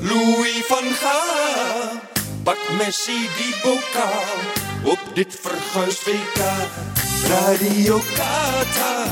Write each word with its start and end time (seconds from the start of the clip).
Louis 0.00 0.64
van 0.66 0.84
Gaal. 0.84 2.00
Pak 2.42 2.58
Messi 2.78 3.28
die 3.38 3.54
bokaal 3.62 4.38
op 4.84 4.98
dit 5.14 5.38
verguisd 5.40 6.04
WK. 6.04 6.40
Radio 7.28 7.98
Qatar, 7.98 9.08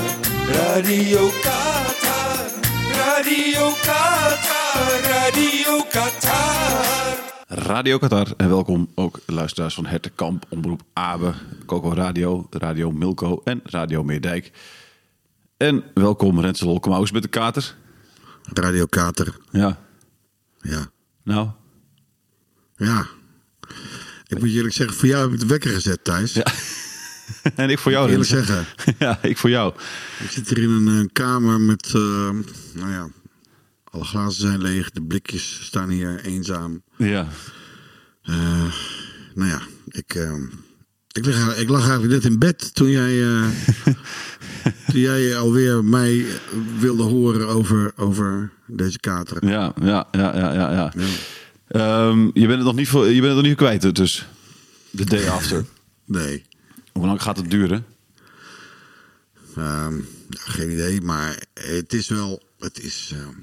Radio 0.53 1.29
Qatar, 1.43 2.47
Radio 2.93 3.71
Qatar, 3.71 5.01
Radio 5.03 5.83
Qatar. 5.91 7.17
Radio 7.49 7.99
Qatar 7.99 8.27
en 8.37 8.49
welkom 8.49 8.89
ook 8.95 9.19
luisteraars 9.27 9.75
van 9.75 9.87
Hertenkamp, 9.87 10.45
Omroep 10.49 10.83
Abe, 10.93 11.33
Coco 11.67 11.93
Radio, 11.93 12.47
Radio 12.51 12.91
Milko 12.91 13.41
en 13.45 13.61
Radio 13.65 14.03
Meerdijk. 14.03 14.53
En 15.57 15.85
welkom 15.95 16.41
Rensel 16.41 16.69
Holkemaus 16.69 17.11
met 17.11 17.23
de 17.23 17.29
kater. 17.29 17.75
Radio 18.53 18.87
Kater. 18.87 19.37
Ja, 19.51 19.79
Ja. 20.63 20.91
nou, 21.25 21.49
Ja. 22.77 23.07
Ik 24.27 24.39
moet 24.41 24.51
je 24.51 24.57
eerlijk 24.57 24.75
zeggen, 24.75 24.97
voor 24.97 25.09
jou 25.09 25.23
heb 25.23 25.33
ik 25.33 25.41
de 25.41 25.47
wekker 25.47 25.71
gezet, 25.71 26.05
Thijs. 26.05 26.33
Ja. 26.33 26.47
en 27.57 27.71
ik 27.71 27.79
voor 27.79 27.93
jou 27.93 28.11
Eerlijk 28.11 28.31
Rensel. 28.31 28.55
zeggen. 28.55 28.95
Ja, 29.07 29.23
ik 29.23 29.39
voor 29.39 29.51
jou. 29.51 29.75
Ik 30.25 30.31
zit 30.31 30.49
hier 30.49 30.59
in 30.63 30.71
een 30.71 31.01
eh, 31.03 31.09
kamer 31.13 31.61
met, 31.61 31.87
eh, 31.87 32.31
nou 32.73 32.91
ja, 32.91 33.09
alle 33.85 34.05
glazen 34.05 34.41
zijn 34.41 34.63
leeg, 34.63 34.91
de 34.91 35.03
blikjes 35.03 35.59
staan 35.65 35.89
hier 35.89 36.21
eenzaam. 36.25 36.83
Ja, 36.97 37.29
Eh, 38.23 38.73
nou 39.35 39.49
ja, 39.51 39.61
ik, 39.89 40.15
ik, 41.13 41.25
lig, 41.27 41.57
ik 41.57 41.69
lag 41.69 41.81
eigenlijk 41.89 42.13
net 42.13 42.25
in 42.33 42.39
bed 42.39 42.75
toen 42.75 42.91
jij, 42.91 43.23
eh, 43.23 43.47
toen 44.91 45.01
jij 45.01 45.37
alweer 45.37 45.85
mij 45.85 46.27
wilde 46.79 47.03
horen 47.03 47.49
over, 47.49 47.93
over 47.97 48.53
deze 48.77 48.99
kater. 48.99 49.47
ja, 49.49 49.73
ja, 49.83 50.09
ja, 50.13 50.37
ja, 50.37 50.53
ja. 50.53 50.73
ja. 50.73 50.93
Ehm, 51.69 52.25
je 52.25 52.47
bent 52.47 52.51
het 52.59 52.65
nog 52.65 52.75
niet, 52.75 52.89
voor, 52.89 53.07
je 53.07 53.21
bent 53.21 53.27
het 53.27 53.35
nog 53.35 53.45
niet 53.45 53.57
kwijt, 53.57 53.95
dus 53.95 54.27
de 54.91 55.05
day 55.05 55.29
after. 55.29 55.65
Nee. 56.05 56.45
Hoe 56.93 57.07
lang 57.07 57.23
gaat 57.23 57.37
het 57.37 57.51
duren? 57.51 57.85
Ehm, 59.57 59.97
ja, 60.29 60.41
geen 60.41 60.71
idee, 60.71 61.01
maar 61.01 61.43
het 61.55 61.93
is 61.93 62.09
wel. 62.09 62.43
Het 62.59 62.83
is. 62.83 63.13
ehm, 63.15 63.35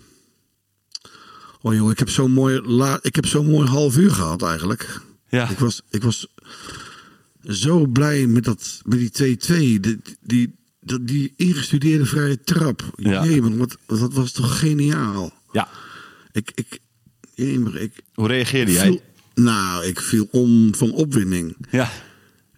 Oh 1.62 1.74
joh, 1.74 1.92
ik 1.92 2.00
heb 2.00 2.10
zo'n 2.10 2.32
mooi, 2.32 2.62
la... 2.62 3.00
ik 3.02 3.16
heb 3.16 3.26
zo'n 3.26 3.50
mooi 3.50 3.68
half 3.68 3.98
uur 3.98 4.12
gehad 4.12 4.44
eigenlijk. 4.44 5.02
Ja. 5.30 5.50
Ik 5.50 5.58
was, 5.60 5.82
ik 5.90 6.04
was 6.04 6.28
zo 7.44 7.86
blij 7.86 8.28
met, 8.28 8.44
dat, 8.44 8.82
met 8.84 9.16
die 9.16 9.38
2-2. 9.78 9.80
Die, 9.80 10.02
die, 10.22 10.56
dat, 10.80 11.08
die 11.08 11.34
ingestudeerde 11.36 12.06
vrije 12.06 12.40
trap. 12.42 12.92
Ja. 12.96 13.26
Man, 13.26 13.58
wat, 13.58 13.78
dat 13.86 14.14
was 14.14 14.32
toch 14.32 14.60
geniaal. 14.60 15.32
Ja. 15.52 15.68
Ik, 16.32 16.52
ik, 16.56 16.80
jemig, 17.36 17.76
ik 17.80 17.92
Hoe 18.14 18.28
reageerde 18.28 18.72
jij? 18.72 18.86
viel, 18.86 19.02
nou, 19.34 19.86
ik 19.86 20.00
viel 20.02 20.28
om 20.32 20.76
van 20.76 20.92
opwinding. 20.92 21.56
Ja. 21.72 21.92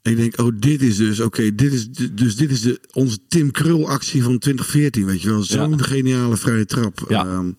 Ik 0.02 0.18
denk, 0.18 0.40
oh, 0.40 0.52
dit 0.56 0.82
is 0.82 0.98
dus, 0.98 1.20
oké, 1.20 1.56
dit 1.56 1.74
is 1.74 1.90
dus 2.12 2.36
dit 2.36 2.52
is 2.52 2.62
de, 2.62 2.80
onze 2.92 3.18
Tim 3.28 3.52
Krul 3.52 3.90
actie 3.90 4.24
van 4.24 4.38
2014, 4.40 5.06
weet 5.06 5.22
je 5.22 5.30
wel. 5.30 5.44
Zo'n 5.44 5.72
Ja. 5.72 5.78
geniale 5.78 6.38
vrije 6.38 6.66
trap. 6.66 7.06
Ja. 7.10 7.26
Ehm, 7.26 7.52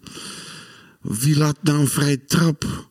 wie 1.00 1.36
laat 1.36 1.56
nou 1.62 1.80
een 1.80 1.86
vrije 1.88 2.24
trap 2.24 2.90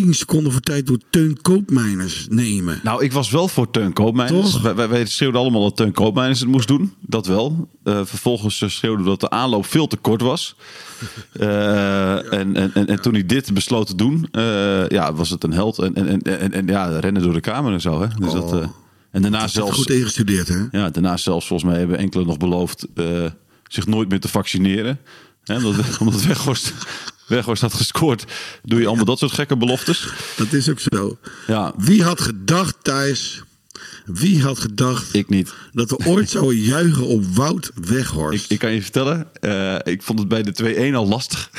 10 0.00 0.14
seconden 0.14 0.52
voor 0.52 0.60
tijd 0.60 0.86
door 0.86 0.98
Teun 1.10 1.38
Koopmeiners 1.42 2.26
nemen? 2.30 2.80
Nou, 2.82 3.04
ik 3.04 3.12
was 3.12 3.30
wel 3.30 3.48
voor 3.48 3.70
Teun 3.70 3.92
Koopmeiners. 3.92 4.50
Toch? 4.50 4.62
Wij, 4.62 4.74
wij, 4.74 4.88
wij 4.88 5.06
schreeuwden 5.06 5.40
allemaal 5.40 5.62
dat 5.62 5.76
Teun 5.76 5.92
Koopmeiners 5.92 6.40
het 6.40 6.48
moest 6.48 6.68
doen. 6.68 6.94
Dat 7.00 7.26
wel. 7.26 7.68
Eh, 7.84 8.00
vervolgens 8.04 8.62
eh, 8.62 8.68
schreeuwden 8.68 9.04
we 9.04 9.10
dat 9.10 9.20
de 9.20 9.30
aanloop 9.30 9.66
veel 9.66 9.86
te 9.86 9.96
kort 9.96 10.20
was. 10.20 10.56
Eh, 11.32 12.32
en, 12.32 12.56
en, 12.56 12.74
en, 12.74 12.86
en 12.86 13.02
toen 13.02 13.12
hij 13.12 13.26
dit 13.26 13.54
besloot 13.54 13.86
te 13.86 13.94
doen, 13.94 14.28
ja, 14.88 15.12
was 15.12 15.30
het 15.30 15.44
een 15.44 15.52
held. 15.52 15.78
En, 15.78 15.94
en, 15.94 16.22
en, 16.22 16.52
en, 16.52 16.66
ja, 16.66 16.98
rennen 16.98 17.22
door 17.22 17.32
de 17.32 17.40
kamer 17.40 17.72
en 17.72 17.80
zo. 17.80 18.00
Hè? 18.00 18.06
Dus 18.18 18.32
dat, 18.32 18.52
eh, 18.52 18.68
en 19.10 19.22
daarna 19.22 19.40
Dat 19.40 19.50
zelfs, 19.50 19.76
goed 19.76 19.90
ingestudeerd, 19.90 20.48
hè? 20.48 20.58
ja, 20.70 20.90
daarna 20.90 21.16
zelfs, 21.16 21.46
volgens 21.46 21.70
mij 21.70 21.78
hebben 21.78 21.98
enkele 21.98 22.24
nog 22.24 22.36
beloofd 22.36 22.86
zich 23.72 23.86
nooit 23.86 24.08
meer 24.08 24.20
te 24.20 24.28
vaccineren. 24.28 24.98
Hè? 25.50 25.56
Omdat, 25.56 25.98
omdat 26.00 26.22
Weghorst, 26.22 26.72
Weghorst 27.26 27.62
had 27.62 27.74
gescoord, 27.74 28.24
doe 28.62 28.80
je 28.80 28.86
allemaal 28.86 29.04
dat 29.04 29.18
soort 29.18 29.32
gekke 29.32 29.56
beloftes. 29.56 30.08
Dat 30.36 30.52
is 30.52 30.68
ook 30.68 30.80
zo. 30.80 31.18
Ja. 31.46 31.72
Wie 31.76 32.02
had 32.02 32.20
gedacht, 32.20 32.76
Thijs, 32.82 33.42
wie 34.04 34.42
had 34.42 34.58
gedacht 34.58 35.14
Ik 35.14 35.28
niet. 35.28 35.54
dat 35.72 35.90
we 35.90 36.06
ooit 36.06 36.30
zouden 36.36 36.56
juichen 36.56 37.06
op 37.06 37.24
Wout 37.24 37.70
Weghorst? 37.74 38.44
Ik, 38.44 38.50
ik 38.50 38.58
kan 38.58 38.72
je 38.72 38.82
vertellen, 38.82 39.34
eh, 39.40 39.92
ik 39.92 40.02
vond 40.02 40.18
het 40.18 40.28
bij 40.28 40.42
de 40.42 40.90
2-1 40.92 40.94
al 40.94 41.06
lastig. 41.06 41.50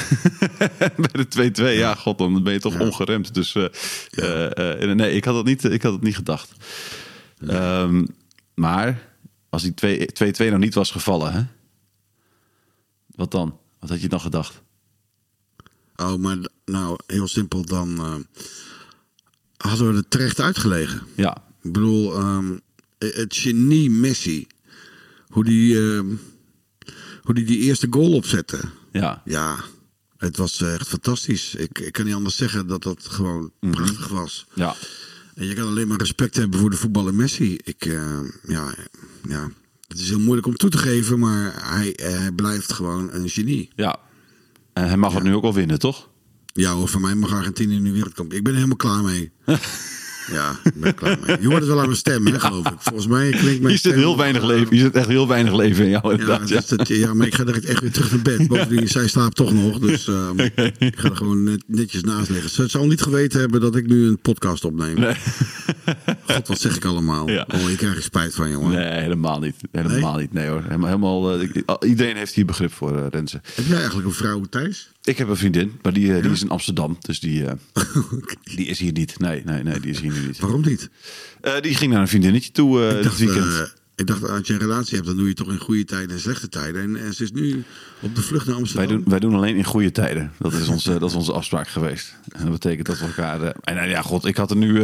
bij 1.12 1.26
de 1.30 1.52
2-2, 1.76 1.78
ja, 1.78 1.96
god, 1.96 2.18
dan 2.18 2.44
ben 2.44 2.54
je 2.54 2.60
toch 2.60 2.80
ongeremd. 2.80 3.34
Dus 3.34 3.56
eh, 3.56 4.82
eh, 4.82 4.96
nee, 4.96 5.14
ik 5.14 5.26
had 5.26 5.36
het 5.36 5.46
niet, 5.46 5.64
ik 5.64 5.82
had 5.82 5.94
het 5.94 6.04
niet 6.04 6.16
gedacht. 6.16 6.52
Ehm, 7.48 8.06
maar 8.56 9.10
als 9.50 9.62
die 9.62 9.74
2 9.74 10.08
2-2 10.48 10.50
nog 10.50 10.60
niet 10.60 10.74
was 10.74 10.92
gevallen, 10.92 11.34
hè? 11.34 11.42
wat 13.16 13.32
dan? 13.32 13.60
Wat 13.82 13.90
had 13.90 14.02
je 14.02 14.10
dan 14.10 14.22
gedacht? 14.22 14.62
Oh, 15.96 16.16
maar 16.16 16.38
nou, 16.66 16.98
heel 17.08 17.28
simpel, 17.28 17.66
dan 17.66 17.98
eh, 17.98 18.16
hadden 19.58 19.92
we 19.92 19.98
er 19.98 20.08
terecht 20.08 20.40
uitgelegen. 20.40 21.02
Ja, 21.16 21.44
Ik 21.62 21.72
bedoel, 21.72 22.16
ehm, 22.16 22.58
het 22.98 23.36
genie 23.36 23.90
Messi, 23.90 24.48
hoe 25.28 25.44
die, 25.44 25.78
ehm, 25.96 26.16
hoe 27.22 27.34
die 27.34 27.46
die 27.46 27.58
eerste 27.60 27.88
goal 27.90 28.14
opzette. 28.14 28.60
ja, 28.92 29.22
Ja, 29.26 29.64
het 30.18 30.38
was 30.38 30.62
echt 30.62 30.88
fantastisch. 30.88 31.56
Ik, 31.56 31.80
ik 31.80 31.92
kan 31.92 32.06
niet 32.06 32.14
anders 32.16 32.36
zeggen 32.36 32.68
dat 32.68 32.84
dat 32.84 33.08
gewoon 33.08 33.52
prachtig 33.60 34.08
was. 34.08 34.46
ja. 34.54 34.76
En 35.36 35.46
je 35.48 35.54
kan 35.54 35.68
alleen 35.68 35.88
maar 35.88 35.98
respect 35.98 36.36
hebben 36.36 36.60
voor 36.60 36.70
de 36.70 36.76
voetballer 36.78 37.14
Messi. 37.14 37.58
Ik, 37.64 37.86
eh, 37.86 38.20
ja, 38.48 38.74
ja, 39.28 39.50
het 39.92 40.00
is 40.00 40.10
heel 40.10 40.20
moeilijk 40.20 40.48
om 40.48 40.56
toe 40.56 40.70
te 40.70 40.78
geven, 40.78 41.20
maar 41.20 41.54
hij, 41.56 41.94
hij 41.96 42.32
blijft 42.32 42.74
gewoon 42.74 43.10
een 43.12 43.30
genie. 43.30 43.70
ja. 43.76 44.00
En 44.74 44.88
hij 44.88 44.98
mag 44.98 45.14
het 45.14 45.24
nu 45.24 45.34
ook 45.34 45.44
al 45.44 45.54
winnen, 45.54 45.80
toch? 45.80 46.10
Ja 46.54 46.74
hoor, 46.74 46.88
voor 46.88 47.02
mij 47.02 47.16
mag 47.16 47.34
Argentinië 47.34 47.80
nu 47.80 47.92
wereldkampioen. 47.92 48.38
Ik 48.38 48.44
ben 48.44 48.54
er 48.54 48.58
helemaal 48.60 48.78
klaar 48.78 49.04
mee. 49.04 49.32
ja, 50.32 50.60
ik 50.64 50.74
ben 50.76 50.88
er 50.88 50.94
klaar 50.94 51.18
mee. 51.26 51.38
Je 51.42 51.48
hoort 51.48 51.60
het 51.60 51.68
wel 51.68 51.80
aan 51.80 51.86
mijn 51.86 51.98
stem, 51.98 52.26
hè, 52.28 52.40
geloof 52.40 52.68
ik. 52.68 52.74
Volgens 52.80 53.08
mij 53.08 53.30
klinkt 53.30 53.46
mijn 53.46 53.60
Hier 53.62 53.70
zit 53.70 53.80
stem... 53.80 53.98
heel 53.98 54.18
weinig 54.18 54.44
leven. 54.44 54.74
Hier 54.74 54.82
zit 54.84 54.96
echt 54.96 55.08
heel 55.08 55.28
weinig 55.28 55.56
leven 55.56 55.84
in 55.84 55.90
jou, 55.90 56.04
Ja, 56.06 56.12
inderdaad. 56.12 56.50
Ja, 56.50 56.56
dus 56.56 56.68
dat, 56.68 56.88
ja, 56.88 57.14
maar 57.14 57.28
ik 57.28 57.36
ga 57.36 57.44
direct 57.44 57.66
echt 57.66 57.82
weer 57.82 57.92
terug 57.92 58.12
naar 58.12 58.22
bed. 58.22 58.48
Bovendien, 58.48 58.88
zij 58.88 59.08
slaapt 59.08 59.36
toch 59.36 59.54
nog. 59.54 59.80
Dus 59.80 60.08
ehm, 60.18 60.40
ik 60.80 61.00
ga 61.00 61.10
er 61.10 61.16
gewoon 61.16 61.44
net- 61.44 61.64
netjes 61.68 62.02
naast 62.04 62.30
liggen. 62.30 62.50
Ze 62.50 62.68
zal 62.68 62.88
niet 62.88 63.02
geweten 63.02 63.40
hebben 63.40 63.62
dat 63.62 63.76
ik 63.76 63.88
nu 63.88 64.08
een 64.08 64.20
podcast 64.22 64.66
opneem. 64.66 65.00
Nee. 65.00 65.16
God, 66.28 66.48
wat 66.48 66.60
zeg 66.60 66.76
ik 66.76 66.86
allemaal? 66.86 67.30
Ja. 67.30 67.48
Oh, 67.56 67.70
ik 67.70 67.78
krijg 67.78 67.96
er 67.96 68.02
spijt 68.04 68.36
van, 68.36 68.50
jongen. 68.52 68.72
Nee, 68.80 69.02
helemaal 69.02 69.40
niet. 69.40 69.56
Helemaal 69.72 70.18
niet. 70.18 70.34
Nee 70.34 70.48
hoor. 70.48 70.62
Helemaal, 70.64 70.88
helemaal, 70.88 71.40
eh, 71.40 71.50
iedereen 71.90 72.16
heeft 72.16 72.34
hier 72.34 72.46
begrip 72.46 72.74
voor, 72.74 72.98
eh, 72.98 73.06
Renze. 73.10 73.42
Heb 73.56 73.66
jij 73.68 73.78
eigenlijk 73.78 74.08
een 74.08 74.14
vrouw, 74.14 74.42
Thijs? 74.50 74.90
Ik 75.04 75.18
heb 75.18 75.28
een 75.28 75.36
vriendin, 75.38 75.80
maar 75.82 75.94
die, 75.94 76.16
eh, 76.16 76.22
die 76.22 76.32
is 76.32 76.42
in 76.42 76.50
Amsterdam. 76.50 76.98
Dus 77.00 77.20
die, 77.20 77.46
eh, 77.46 77.54
die 78.56 78.66
is 78.66 78.80
hier 78.80 78.92
niet. 78.92 79.20
Nee, 79.20 79.42
nee, 79.46 79.64
nee, 79.64 79.80
die 79.80 79.92
is 79.92 80.00
hier 80.00 80.12
nu 80.12 80.26
niet. 80.26 80.40
Waarom 80.40 80.62
niet? 80.62 80.90
Eh, 81.42 81.54
die 81.62 81.76
ging 81.76 81.92
naar 81.92 82.02
een 82.02 82.08
vriendinnetje 82.08 82.52
toe 82.52 82.88
Ik 82.90 83.04
dit 83.04 83.18
weekend. 83.18 83.74
ik 83.96 84.08
dacht, 84.08 84.30
als 84.30 84.48
je 84.48 84.54
een 84.54 84.60
relatie 84.60 84.96
hebt, 84.96 85.08
dan 85.08 85.18
doe 85.18 85.28
je 85.28 85.34
toch 85.34 85.50
in 85.50 85.58
goede 85.60 85.86
tijden 85.86 86.10
en 86.10 86.20
slechte 86.20 86.50
tijden. 86.50 86.82
En, 86.82 86.96
en 87.06 87.14
ze 87.14 87.24
is 87.24 87.32
nu 87.32 87.64
op 88.02 88.16
de 88.16 88.22
vlucht 88.22 88.46
naar 88.46 88.54
wij, 88.56 88.64
Amsterdam. 88.64 88.96
doen, 88.98 89.04
wij 89.10 89.20
doen 89.20 89.34
alleen 89.36 89.56
in 89.56 89.64
goede 89.64 89.92
tijden. 89.92 90.32
Dat 90.40 90.54
is, 90.54 90.68
onze, 90.68 91.00
dat 91.00 91.10
is 91.10 91.16
onze 91.16 91.32
afspraak 91.34 91.68
geweest. 91.68 92.16
En 92.32 92.42
dat 92.44 92.52
betekent 92.52 92.88
dat 92.88 93.00
we 93.00 93.06
elkaar... 93.06 93.42
en 93.62 93.90
ja, 93.90 94.02
god, 94.02 94.26
ik 94.26 94.38
had 94.38 94.52
er 94.52 94.58
nu 94.58 94.82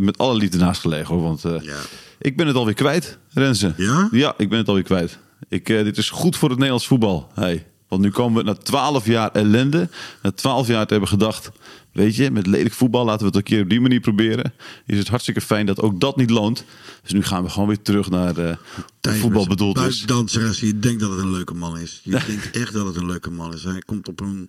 met 0.00 0.18
alle 0.18 0.34
liefde 0.36 0.58
naast 0.58 0.80
gelegen. 0.80 1.14
Hoor, 1.14 1.22
want 1.22 1.42
Ja. 1.42 1.78
ik 2.18 2.36
ben 2.36 2.46
het 2.46 2.56
alweer 2.56 2.74
kwijt, 2.74 3.18
Renze. 3.32 3.74
Ja? 3.76 4.08
Ja, 4.12 4.34
ik 4.36 4.48
ben 4.48 4.58
het 4.58 4.68
alweer 4.68 4.82
kwijt. 4.84 5.18
Ik, 5.48 5.66
dit 5.66 5.96
is 5.98 6.10
goed 6.10 6.36
voor 6.36 6.48
het 6.48 6.56
Nederlands 6.58 6.86
voetbal. 6.86 7.30
Hey. 7.34 7.66
Want 7.88 8.02
nu 8.02 8.10
komen 8.10 8.44
we 8.44 8.50
na 8.50 8.54
twaalf 8.54 9.06
jaar 9.06 9.30
ellende. 9.32 9.88
Na 10.22 10.30
twaalf 10.30 10.66
jaar 10.66 10.86
te 10.86 10.92
hebben 10.92 11.10
gedacht... 11.10 11.50
Weet 11.92 12.16
je, 12.16 12.30
met 12.30 12.46
lelijk 12.46 12.74
voetbal 12.74 13.04
laten 13.04 13.20
we 13.20 13.26
het 13.26 13.36
een 13.36 13.42
keer 13.42 13.62
op 13.62 13.68
die 13.68 13.80
manier 13.80 14.00
proberen. 14.00 14.52
Is 14.86 14.98
het 14.98 15.08
hartstikke 15.08 15.40
fijn 15.40 15.66
dat 15.66 15.80
ook 15.80 16.00
dat 16.00 16.16
niet 16.16 16.30
loont. 16.30 16.64
Dus 17.02 17.12
nu 17.12 17.22
gaan 17.22 17.42
we 17.42 17.50
gewoon 17.50 17.68
weer 17.68 17.82
terug 17.82 18.10
naar 18.10 18.58
Thijs 19.00 19.20
voetbal 19.20 19.46
bedoeld 19.46 19.78
is. 19.78 19.82
buikdanseres. 19.82 20.60
Je 20.60 20.78
denkt 20.78 21.00
dat 21.00 21.10
het 21.10 21.20
een 21.20 21.30
leuke 21.30 21.54
man 21.54 21.78
is. 21.78 22.00
Je 22.02 22.10
denkt 22.10 22.50
echt 22.50 22.72
dat 22.72 22.86
het 22.86 22.96
een 22.96 23.06
leuke 23.06 23.30
man 23.30 23.54
is. 23.54 23.64
Hij 23.64 23.82
komt 23.86 24.08
op 24.08 24.20
een, 24.20 24.48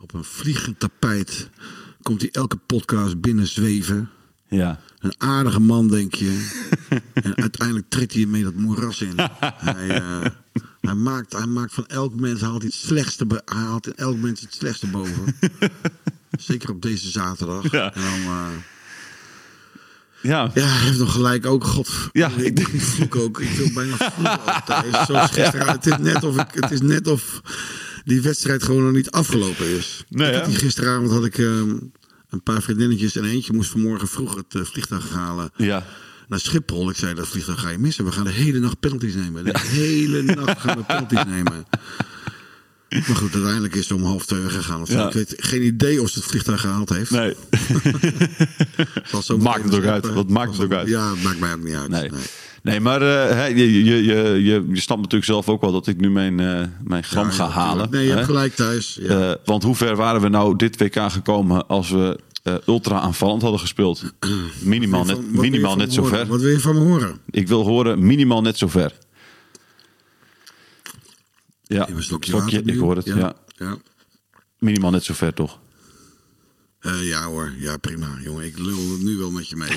op 0.00 0.14
een 0.14 0.24
vliegend 0.24 0.80
tapijt. 0.80 1.48
Komt 2.02 2.20
hij 2.20 2.30
elke 2.30 2.56
podcast 2.56 3.20
binnen 3.20 3.46
zweven. 3.46 4.10
Ja. 4.48 4.80
Een 4.98 5.14
aardige 5.18 5.60
man, 5.60 5.88
denk 5.88 6.14
je. 6.14 6.48
en 7.14 7.36
uiteindelijk 7.36 7.88
treedt 7.88 8.14
hij 8.14 8.26
mee 8.26 8.42
dat 8.42 8.54
moeras 8.54 9.00
in. 9.00 9.14
hij, 9.74 9.88
eh, 9.88 10.26
hij, 10.80 10.94
maakt, 10.94 11.32
hij 11.32 11.46
maakt 11.46 11.72
van 11.74 11.86
elk 11.86 12.14
mens 12.20 12.40
haalt 12.40 12.62
het 12.62 12.74
slechtste, 12.74 13.26
hij 13.44 13.58
haalt 13.62 13.94
elk 13.94 14.16
mens 14.16 14.40
het 14.40 14.54
slechtste 14.54 14.86
boven. 14.86 15.36
Zeker 16.38 16.70
op 16.70 16.82
deze 16.82 17.10
zaterdag. 17.10 17.70
Ja. 17.70 17.94
En 17.94 18.00
dan, 18.02 18.12
eh, 18.20 18.46
Ja. 20.22 20.50
ja, 20.54 20.66
hij 20.66 20.86
heeft 20.86 20.98
nog 20.98 21.12
gelijk 21.12 21.46
ook. 21.46 21.64
God, 21.64 21.90
Ja, 22.12 22.30
ik, 22.36 22.58
ik- 22.58 22.68
ik 22.68 22.80
vloek 22.80 23.16
ook. 23.16 23.40
Ik 23.40 23.50
wil 23.50 23.70
bijna 23.74 23.96
vloeken. 23.96 25.06
Zoals 25.06 25.30
gisteren. 25.30 25.68
Het 25.68 25.86
is 25.86 25.96
net 25.98 26.24
of 26.24 26.36
ik, 26.38 26.46
het 26.54 26.70
is 26.70 26.80
net 26.80 27.06
of 27.06 27.40
die 28.04 28.20
wedstrijd 28.22 28.62
gewoon 28.62 28.82
nog 28.84 28.92
niet 28.92 29.10
afgelopen 29.10 29.66
is. 29.66 30.04
Nee, 30.08 30.42
die 30.42 30.54
gisteravond 30.54 31.10
had 31.10 31.24
ik 31.24 31.38
ehm, 31.38 31.76
een 32.28 32.42
paar 32.42 32.62
vriendinnetjes 32.62 33.16
en 33.16 33.24
eentje 33.24 33.52
moest 33.52 33.70
vanmorgen 33.70 34.08
vroeg 34.08 34.34
het 34.34 34.54
eh, 34.54 34.62
vliegtuig 34.64 35.10
halen 35.10 35.50
Ja. 35.56 35.86
Naar 36.30 36.40
Schiphol. 36.40 36.90
Ik 36.90 36.96
zei 36.96 37.14
dat 37.14 37.28
vliegtuig 37.28 37.60
ga 37.60 37.68
je 37.68 37.78
missen. 37.78 38.04
We 38.04 38.12
gaan 38.12 38.24
de 38.24 38.30
hele 38.30 38.58
nacht 38.58 38.80
penalties 38.80 39.14
nemen. 39.14 39.44
De 39.44 39.58
hele 39.58 40.22
nacht 40.34 40.60
gaan 40.60 40.76
we 40.76 40.82
penalties 40.84 41.24
nemen. 41.24 41.66
Maar 42.88 43.16
goed, 43.16 43.34
uiteindelijk 43.34 43.74
is 43.74 43.88
het 43.88 43.98
om 43.98 44.04
half 44.04 44.26
twee 44.26 44.40
weggegaan. 44.40 44.80
Of. 44.80 44.88
Ja. 44.92 45.06
Ik 45.06 45.12
weet 45.12 45.34
geen 45.36 45.62
idee 45.62 46.02
of 46.02 46.08
ze 46.08 46.18
het 46.18 46.28
vliegtuig 46.28 46.60
gehaald 46.60 46.88
heeft. 46.88 47.10
Nee. 47.10 47.34
Maakt 49.38 49.64
het 49.64 49.74
ook 49.74 49.84
uit. 49.84 50.12
Wat 50.12 50.28
maakt 50.28 50.52
het 50.52 50.62
ook 50.62 50.72
uit? 50.72 50.88
Ja, 50.88 51.14
maakt 51.22 51.38
mij 51.38 51.52
ook 51.52 51.64
niet 51.64 51.74
uit. 51.74 51.88
Nee. 51.88 52.10
Nee. 52.10 52.20
Nee, 52.62 52.80
maar 52.80 53.02
eh, 53.02 53.56
je, 53.56 53.84
je, 53.84 54.04
je, 54.04 54.44
je, 54.44 54.80
snapt 54.80 55.00
natuurlijk 55.00 55.24
zelf 55.24 55.48
ook 55.48 55.60
wel 55.60 55.72
dat 55.72 55.86
ik 55.86 56.00
nu 56.00 56.10
mijn, 56.10 56.40
eh, 56.40 56.62
mijn 56.84 57.04
gram 57.04 57.24
Ja, 57.26 57.30
ga 57.30 57.48
halen. 57.48 57.90
Nee, 57.90 58.02
je 58.02 58.08
hè? 58.08 58.14
hebt 58.14 58.26
gelijk 58.26 58.54
thuis. 58.54 58.98
Ja. 59.00 59.30
Eh, 59.30 59.36
want 59.44 59.62
hoe 59.62 59.74
ver 59.74 59.96
waren 59.96 60.20
we 60.20 60.28
nou 60.28 60.56
dit 60.56 60.80
WK 60.80 61.12
gekomen 61.12 61.66
als 61.66 61.90
we 61.90 62.18
eh, 62.42 62.54
ultra 62.66 63.00
aanvallend 63.00 63.42
hadden 63.42 63.60
gespeeld? 63.60 64.04
Minimaal 64.62 65.04
net, 65.04 65.32
minimaal 65.32 65.76
net 65.76 65.92
zo 65.92 66.04
ver. 66.04 66.26
Wat 66.26 66.40
wil 66.40 66.50
je 66.50 66.60
van 66.60 66.74
me 66.74 66.80
horen? 66.80 67.20
Ik 67.30 67.48
wil 67.48 67.64
horen 67.64 68.06
minimaal 68.06 68.42
net 68.42 68.58
zo 68.58 68.68
ver. 68.68 68.98
Ja, 71.62 71.88
stokje, 71.98 72.62
ik 72.62 72.78
hoor 72.78 72.96
het. 72.96 73.06
Ja. 73.06 73.16
Ja, 73.16 73.34
ja. 73.56 73.76
Minimaal 74.58 74.90
net 74.90 75.04
zo 75.04 75.14
ver, 75.14 75.34
toch? 75.34 75.58
Eh, 76.80 77.08
ja 77.08 77.24
hoor, 77.24 77.52
ja 77.58 77.76
prima. 77.76 78.08
Jongen, 78.22 78.44
ik 78.44 78.58
lul 78.58 78.96
nu 78.98 79.16
wel 79.16 79.30
met 79.30 79.48
je 79.48 79.56
mee. 79.56 79.68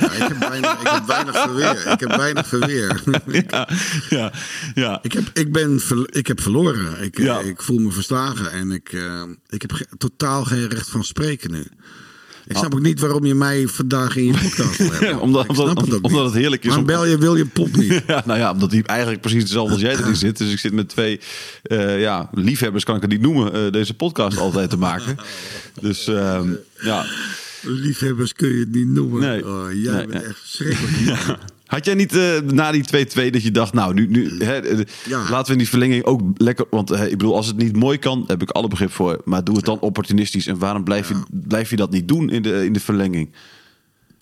ja, 0.00 0.12
ik, 0.12 0.28
heb 0.28 0.38
weinig, 0.38 0.80
ik 0.80 0.88
heb 0.88 1.06
weinig 1.06 1.42
verweer. 1.42 1.86
Ik 1.92 2.00
heb 2.00 2.16
weinig 2.16 2.46
verweer. 2.46 3.02
Ja, 3.48 3.68
ja, 4.10 4.32
ja. 4.74 4.98
ik, 5.02 5.12
heb, 5.12 5.30
ik, 5.32 5.52
ben 5.52 5.80
ik 6.06 6.26
heb 6.26 6.40
verloren. 6.40 7.02
Ik, 7.02 7.18
Ja. 7.18 7.40
ik 7.40 7.62
voel 7.62 7.78
me 7.78 7.90
verslagen. 7.90 8.50
En 8.52 8.70
ik, 8.70 8.92
eh, 8.92 9.22
ik 9.48 9.62
heb 9.62 9.86
totaal 9.98 10.44
geen 10.44 10.68
recht 10.68 10.88
van 10.88 11.04
spreken 11.04 11.50
nu. 11.50 11.64
Ik 12.46 12.56
snap 12.56 12.74
ook 12.74 12.80
niet 12.80 13.00
waarom 13.00 13.24
je 13.24 13.34
mij 13.34 13.66
vandaag 13.68 14.16
in 14.16 14.24
je 14.24 14.32
podcast. 14.32 15.02
Ah. 15.02 15.22
omdat, 15.22 15.46
omdat, 15.48 15.80
het 15.80 16.00
omdat 16.00 16.24
het 16.24 16.34
heerlijk 16.34 16.62
is 16.62 16.68
Waarom 16.68 16.88
om... 16.88 16.94
bel 16.94 17.06
je 17.06 17.18
William 17.18 17.48
Pomp 17.48 17.76
niet? 17.76 18.02
Ja, 18.06 18.22
nou 18.26 18.38
ja, 18.38 18.52
omdat 18.52 18.70
hij 18.70 18.82
eigenlijk 18.82 19.20
precies 19.20 19.42
hetzelfde 19.42 19.72
als 19.72 19.82
jij 19.82 19.96
erin 19.96 20.16
zit. 20.16 20.38
Dus 20.38 20.52
ik 20.52 20.58
zit 20.58 20.72
met 20.72 20.88
twee 20.88 21.20
eh, 21.62 22.00
ja, 22.00 22.28
liefhebbers, 22.32 22.84
kan 22.84 22.96
ik 22.96 23.02
het 23.02 23.10
niet 23.10 23.20
noemen, 23.20 23.52
eh, 23.52 23.72
deze 23.72 23.94
podcast 23.94 24.38
altijd 24.38 24.70
te 24.70 24.76
maken. 24.76 25.16
Dus 25.80 26.06
ehm, 26.06 26.48
ja. 26.80 27.04
Liefhebbers 27.60 28.32
kun 28.32 28.48
je 28.48 28.60
het 28.60 28.72
niet 28.74 28.88
noemen. 28.88 29.20
Nee. 29.20 29.46
Oh, 29.46 29.72
jij 29.72 29.92
Nee, 29.92 30.06
bent 30.06 30.12
nee. 30.12 30.22
echt 30.22 30.38
verschrikkelijk. 30.38 31.38
Had 31.66 31.84
jij 31.84 31.94
niet 31.94 32.14
eh, 32.16 32.40
na 32.40 32.72
die 32.72 32.82
2-2 32.82 33.30
dat 33.30 33.42
je 33.42 33.50
dacht, 33.50 33.72
nou, 33.72 33.94
nu, 33.94 34.06
nu 34.06 34.38
hè, 34.38 34.58
eh, 34.58 34.84
Ja. 35.06 35.30
laten 35.30 35.46
we 35.46 35.52
in 35.52 35.58
die 35.58 35.68
verlenging 35.68 36.04
ook 36.04 36.20
lekker... 36.36 36.66
Want 36.70 36.90
eh, 36.90 37.04
ik 37.04 37.10
bedoel, 37.10 37.36
als 37.36 37.46
het 37.46 37.56
niet 37.56 37.76
mooi 37.76 37.98
kan, 37.98 38.24
heb 38.26 38.42
ik 38.42 38.50
alle 38.50 38.68
begrip 38.68 38.90
voor. 38.92 39.20
Maar 39.24 39.44
doe 39.44 39.56
het 39.56 39.64
dan 39.64 39.80
opportunistisch. 39.80 40.46
En 40.46 40.58
waarom 40.58 40.84
blijf, 40.84 41.08
je, 41.08 41.22
blijf 41.30 41.70
je 41.70 41.76
dat 41.76 41.90
niet 41.90 42.08
doen 42.08 42.30
in 42.30 42.42
de, 42.42 42.64
in 42.64 42.72
de 42.72 42.80
verlenging? 42.80 43.34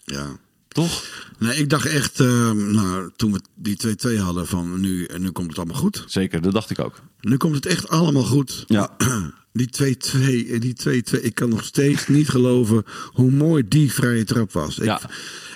Ja. 0.04 0.26
Toch? 0.68 1.04
Nee, 1.38 1.56
ik 1.56 1.68
dacht 1.70 1.86
echt, 1.86 2.18
nou, 2.18 3.10
toen 3.16 3.32
we 3.32 3.40
die 3.54 3.76
2-2 4.16 4.18
hadden, 4.20 4.46
van 4.46 4.80
nu, 4.80 5.08
nu 5.18 5.30
komt 5.30 5.48
het 5.48 5.56
allemaal 5.58 5.76
goed. 5.76 6.04
Zeker, 6.06 6.42
dat 6.42 6.52
dacht 6.52 6.70
ik 6.70 6.78
ook. 6.78 7.00
Nu 7.20 7.36
komt 7.36 7.54
het 7.54 7.66
echt 7.66 7.88
allemaal 7.88 8.24
goed. 8.24 8.64
Ja. 8.66 8.90
Die 9.52 9.66
2-2, 9.66 10.50
eh, 10.50 10.60
die 10.60 10.74
2-2, 10.74 11.22
ik 11.22 11.34
kan 11.34 11.48
nog 11.48 11.64
steeds 11.64 12.08
niet 12.08 12.28
geloven 12.28 12.84
hoe 13.12 13.30
mooi 13.30 13.68
die 13.68 13.92
vrije 13.92 14.24
trap 14.24 14.52
was. 14.52 14.78
Ik, 14.78 14.84
Ja. 14.84 15.00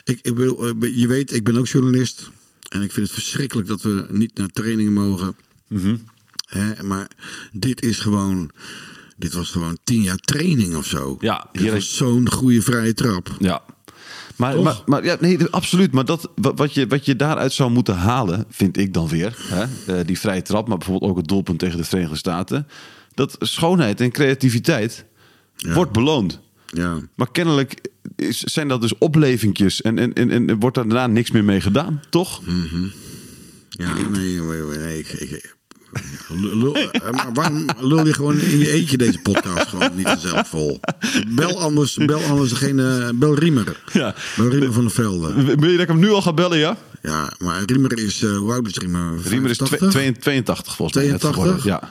ik, 0.04 0.18
ik 0.22 0.36
wil, 0.36 0.66
eh, 0.68 0.96
je 0.98 1.06
weet, 1.06 1.32
ik 1.32 1.44
ben 1.44 1.56
ook 1.56 1.66
journalist. 1.68 2.30
En 2.68 2.82
ik 2.82 2.92
vind 2.92 3.06
het 3.06 3.14
verschrikkelijk 3.14 3.68
dat 3.68 3.82
we 3.82 4.06
niet 4.10 4.38
naar 4.38 4.48
trainingen 4.48 4.92
mogen. 4.92 5.36
Hè, 6.46 6.82
maar 6.82 7.08
dit 7.52 7.82
is 7.82 7.98
gewoon, 7.98 8.50
dit 9.16 9.32
was 9.32 9.50
gewoon 9.50 9.78
tien 9.84 10.02
jaar 10.02 10.16
training 10.18 10.76
of 10.76 10.86
zo. 10.86 11.16
Ja, 11.20 11.48
dit 11.52 11.62
hier 11.62 11.72
was 11.72 11.80
is- 11.80 11.96
zo'n 11.96 12.30
goede 12.30 12.62
vrije 12.62 12.94
trap. 12.94 13.36
Ja. 13.38 13.62
Maar, 14.36 14.62
maar, 14.62 14.82
maar 14.86 15.04
ja, 15.04 15.16
nee, 15.20 15.44
absoluut. 15.50 15.92
Maar 15.92 16.04
dat, 16.04 16.30
wa- 16.34 16.54
wat, 16.54 16.74
je, 16.74 16.86
wat 16.86 17.04
je 17.06 17.16
daaruit 17.16 17.52
zou 17.52 17.70
moeten 17.70 17.96
halen, 17.96 18.44
vind 18.50 18.76
ik 18.76 18.92
dan 18.94 19.08
weer. 19.08 19.34
Hè? 19.38 19.64
eh, 19.98 20.06
die 20.06 20.18
vrije 20.18 20.42
trap, 20.42 20.68
maar 20.68 20.78
bijvoorbeeld 20.78 21.10
ook 21.10 21.16
het 21.16 21.28
doelpunt 21.28 21.58
tegen 21.58 21.76
de 21.78 21.84
Verenigde 21.84 22.16
Staten. 22.16 22.66
Dat 23.16 23.36
schoonheid 23.38 24.00
en 24.00 24.10
creativiteit 24.10 25.04
wordt 25.56 25.92
beloond. 25.92 26.40
Ja. 26.66 26.98
Maar 27.14 27.30
kennelijk 27.32 27.80
is, 28.16 28.38
zijn 28.40 28.68
dat 28.68 28.80
dus 28.80 28.98
oplevingjes 28.98 29.82
en, 29.82 29.98
en, 29.98 30.12
en, 30.12 30.30
en 30.30 30.58
wordt 30.60 30.76
daar 30.76 30.88
daarna 30.88 31.06
niks 31.06 31.30
meer 31.30 31.44
mee 31.44 31.60
gedaan, 31.60 32.00
toch? 32.10 32.40
Ja, 33.68 33.94
nee, 33.94 34.04
nee, 34.04 34.40
nee, 34.40 34.78
nee, 34.78 34.98
ik, 34.98 35.08
ik- 35.08 35.54
lul- 36.40 36.74
eh, 36.76 37.10
maar 37.10 37.30
waarom 37.32 37.66
lul 37.80 38.06
je 38.06 38.12
gewoon 38.12 38.38
in 38.38 38.58
je 38.58 38.70
eentje 38.72 38.96
deze 38.96 39.18
podcast 39.18 39.66
gewoon 39.68 39.90
niet 39.96 40.08
gezellig 40.08 40.46
vol? 40.48 40.80
Bel 41.28 41.60
anders, 41.60 41.94
bel 41.96 42.20
anders 42.22 42.50
degene, 42.50 43.12
bel 43.14 43.34
Riemer. 43.34 43.82
Ja. 43.92 44.14
Bel 44.36 44.48
Riemer 44.48 44.72
van 44.72 44.82
der 44.82 44.92
Velde. 44.92 45.34
Wil 45.56 45.70
je 45.70 45.72
dat 45.76 45.80
ik 45.80 45.88
hem 45.88 45.98
nu 45.98 46.10
al 46.10 46.22
ga 46.22 46.32
bellen, 46.32 46.58
ja? 46.58 46.76
Ja, 47.02 47.32
maar 47.38 47.62
Riemer 47.66 47.98
is, 47.98 48.22
eh 48.22 48.36
hoe 48.36 48.52
oud 48.52 48.66
is 48.68 48.76
Riemer? 48.76 49.18
Riemer 49.24 49.50
is 49.50 49.56
85? 49.56 49.90
82, 49.90 50.22
82 50.22 50.76
volgens 50.76 50.98
mij. 50.98 51.06
net 51.10 51.20
82? 51.20 51.62
geworden. 51.62 51.66
Ja. 51.80 51.90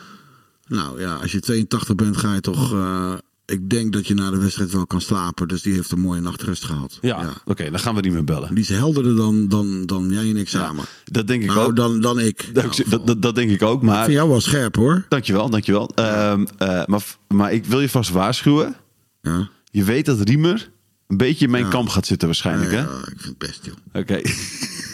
Nou 0.68 1.00
ja, 1.02 1.16
als 1.16 1.32
je 1.32 1.40
82 1.40 1.96
bent 1.96 2.18
ga 2.18 2.34
je 2.34 2.42
toch, 2.42 2.74
eh, 2.74 3.14
ik 3.46 3.70
denk 3.70 3.94
dat 3.94 4.08
je 4.08 4.14
na 4.14 4.30
de 4.30 4.38
wedstrijd 4.38 4.72
wel 4.72 4.88
kan 4.88 5.02
slapen. 5.02 5.48
Dus 5.48 5.62
die 5.62 5.74
heeft 5.74 5.92
een 5.92 6.00
mooie 6.00 6.22
nachtrust 6.22 6.64
gehad. 6.66 6.98
Ja, 7.02 7.34
oké, 7.46 7.70
dan 7.70 7.80
gaan 7.80 7.96
we 7.96 8.02
niet 8.02 8.14
meer 8.14 8.24
bellen. 8.24 8.56
Die 8.56 8.64
is 8.64 8.70
helderder 8.70 9.16
dan, 9.16 9.48
dan, 9.48 9.86
dan 9.86 10.10
jij 10.10 10.30
en 10.30 10.38
ik 10.38 10.50
samen. 10.50 10.86
Dat 11.04 11.28
denk 11.28 11.44
ik 11.44 11.48
Nou, 11.48 11.60
ook. 11.68 11.76
dan, 11.76 12.02
dan 12.02 12.20
ik. 12.20 12.50
Dat, 12.54 12.64
Nou, 12.64 12.90
dat, 12.90 13.08
dat, 13.08 13.22
dat 13.22 13.36
denk 13.36 13.52
ik 13.52 13.62
ook, 13.62 13.82
maar... 13.82 14.04
vind 14.04 14.18
jou 14.18 14.30
wel 14.30 14.42
scherp 14.42 14.76
hoor. 14.76 15.06
Dankjewel, 15.10 15.50
dankjewel. 15.50 15.90
Ehm 15.96 16.46
eh, 16.58 16.86
maar, 16.86 17.04
maar 17.28 17.54
ik 17.54 17.66
wil 17.66 17.80
je 17.82 17.90
vast 17.90 18.10
waarschuwen. 18.10 18.76
Ja. 19.22 19.50
Je 19.72 19.84
weet 19.84 20.06
dat 20.06 20.20
Riemer 20.20 20.70
een 21.08 21.18
beetje 21.18 21.46
in 21.46 21.52
mijn 21.52 21.64
Ja. 21.64 21.70
kamp 21.70 21.90
gaat 21.90 22.06
zitten 22.06 22.28
waarschijnlijk, 22.28 22.72
Ja, 22.72 22.78
hè? 22.78 22.84
ja, 22.84 22.98
ik 23.00 23.06
vind 23.18 23.26
het 23.26 23.38
best, 23.38 23.66
joh. 23.66 23.76
Oké. 24.02 24.22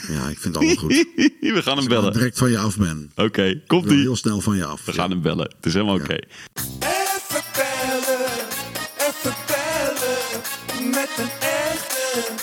Ja, 0.08 0.28
ik 0.28 0.38
vind 0.40 0.44
het 0.44 0.58
allemaal 0.58 0.76
goed. 0.76 0.90
we 1.40 1.60
gaan 1.64 1.76
hem 1.76 1.84
ik 1.84 1.90
bellen. 1.90 2.08
Oké, 2.10 2.18
direct 2.18 2.38
van 2.38 2.50
je 2.52 2.58
af 2.58 2.78
ben. 2.78 3.12
Ik 3.16 3.32
wil 3.36 3.50
komt-ie. 3.68 4.00
heel 4.00 4.16
snel 4.16 4.42
van 4.42 4.56
je 4.56 4.66
af. 4.66 4.86
We 4.86 4.92
gaan 4.94 5.10
hem 5.10 5.22
bellen. 5.22 5.52
Het 5.56 5.66
is 5.66 5.74
helemaal 5.74 5.96
oké. 5.96 6.14
Even 6.14 7.44
bellen, 7.54 8.20
even 8.98 9.34
bellen. 9.48 10.92
Met 10.92 11.10
een 11.18 11.30
echte 11.40 12.34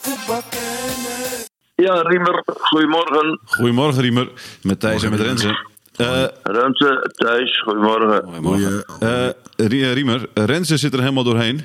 voetbalkenner. 0.00 1.46
Ja, 1.74 2.00
Riemer, 2.02 2.42
goedemorgen. 2.58 3.40
Goedemorgen, 3.44 4.02
Riemer. 4.02 4.30
Met 4.62 4.80
Thijs 4.80 5.02
en 5.02 5.10
met 5.10 5.20
Renze. 5.20 5.66
Eh 5.96 6.24
Renze, 6.42 7.12
Thijs, 7.16 7.60
goedemorgen. 7.62 8.22
Goedemorgen. 8.24 8.84
Eh, 9.00 9.28
Rie- 9.56 9.92
Riemer, 9.92 10.26
Renze 10.34 10.76
zit 10.76 10.92
er 10.92 11.00
helemaal 11.00 11.24
doorheen. 11.24 11.60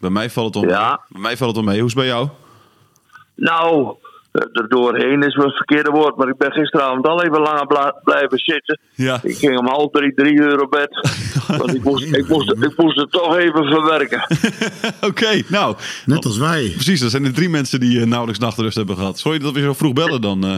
Bij 0.00 0.10
mij 0.10 0.30
valt 0.30 0.54
het 0.54 0.62
om. 0.64 0.68
Ja. 0.70 1.00
Bij 1.08 1.20
mij 1.20 1.36
valt 1.36 1.50
het 1.50 1.58
om 1.58 1.64
mee. 1.64 1.78
Hoe 1.80 1.88
is 1.88 1.94
het 1.94 2.02
bij 2.02 2.12
jou? 2.12 2.28
Nou, 3.34 3.94
er 4.32 4.68
doorheen 4.68 5.22
is 5.22 5.36
wel 5.36 5.46
het 5.46 5.56
verkeerde 5.56 5.90
woord, 5.90 6.16
maar 6.16 6.28
ik 6.28 6.36
ben 6.36 6.52
gisteravond 6.52 7.06
al 7.06 7.22
even 7.22 7.40
langer 7.40 7.66
bla- 7.66 8.00
blijven 8.04 8.38
zitten. 8.38 8.78
Ja. 8.94 9.20
Ik 9.22 9.36
ging 9.36 9.58
om 9.58 9.66
half 9.66 9.90
drie, 9.90 10.14
drie 10.14 10.32
uur 10.34 10.60
op 10.62 10.70
bed. 10.70 11.08
want 11.58 11.74
ik 11.74 11.84
moest, 11.84 12.04
ik, 12.14 12.28
moest, 12.28 12.50
ik 12.50 12.72
moest 12.76 12.96
het 13.00 13.10
toch 13.12 13.36
even 13.36 13.64
verwerken. 13.64 14.26
Oké, 15.10 15.42
nou. 15.48 15.76
Net 16.06 16.24
als 16.24 16.38
wij. 16.38 16.70
Precies, 16.74 17.00
dat 17.00 17.10
zijn 17.10 17.22
de 17.22 17.30
drie 17.30 17.48
mensen 17.48 17.80
die 17.80 18.00
eh, 18.00 18.06
nauwelijks 18.06 18.40
nachtrust 18.40 18.76
hebben 18.76 18.96
gehad. 18.96 19.18
Sorry 19.18 19.38
dat 19.38 19.52
we 19.52 19.60
zo 19.60 19.72
vroeg 19.72 19.92
bellen 19.92 20.20
dan. 20.20 20.44
eh. 20.44 20.54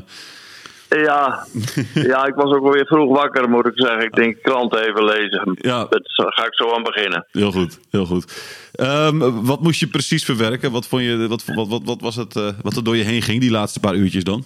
Ja, 0.88 1.46
ja, 2.12 2.26
ik 2.26 2.34
was 2.34 2.54
ook 2.54 2.64
alweer 2.64 2.86
vroeg 2.86 3.16
wakker, 3.16 3.48
moet 3.48 3.66
ik 3.66 3.72
zeggen. 3.74 4.04
Ik 4.04 4.14
denk 4.14 4.42
krant 4.42 4.74
even 4.74 5.04
lezen. 5.04 5.52
Ja. 5.54 5.84
Dat 5.84 6.02
ga 6.04 6.46
ik 6.46 6.54
zo 6.54 6.74
aan 6.74 6.82
beginnen. 6.82 7.26
Heel 7.30 7.52
goed, 7.52 7.78
heel 7.90 8.04
goed. 8.04 8.42
Ehm, 8.72 9.44
wat 9.44 9.60
moest 9.60 9.80
je 9.80 9.86
precies 9.86 10.24
verwerken? 10.24 10.72
Wat, 10.72 10.86
vond 10.86 11.02
je, 11.02 11.28
wat, 11.28 11.44
wat, 11.54 11.68
wat, 11.68 11.82
wat 11.84 12.00
was 12.00 12.16
het 12.16 12.36
eh, 12.36 12.48
wat 12.62 12.76
er 12.76 12.84
door 12.84 12.96
je 12.96 13.04
heen 13.04 13.22
ging 13.22 13.40
die 13.40 13.50
laatste 13.50 13.80
paar 13.80 13.94
uurtjes 13.94 14.24
dan? 14.24 14.44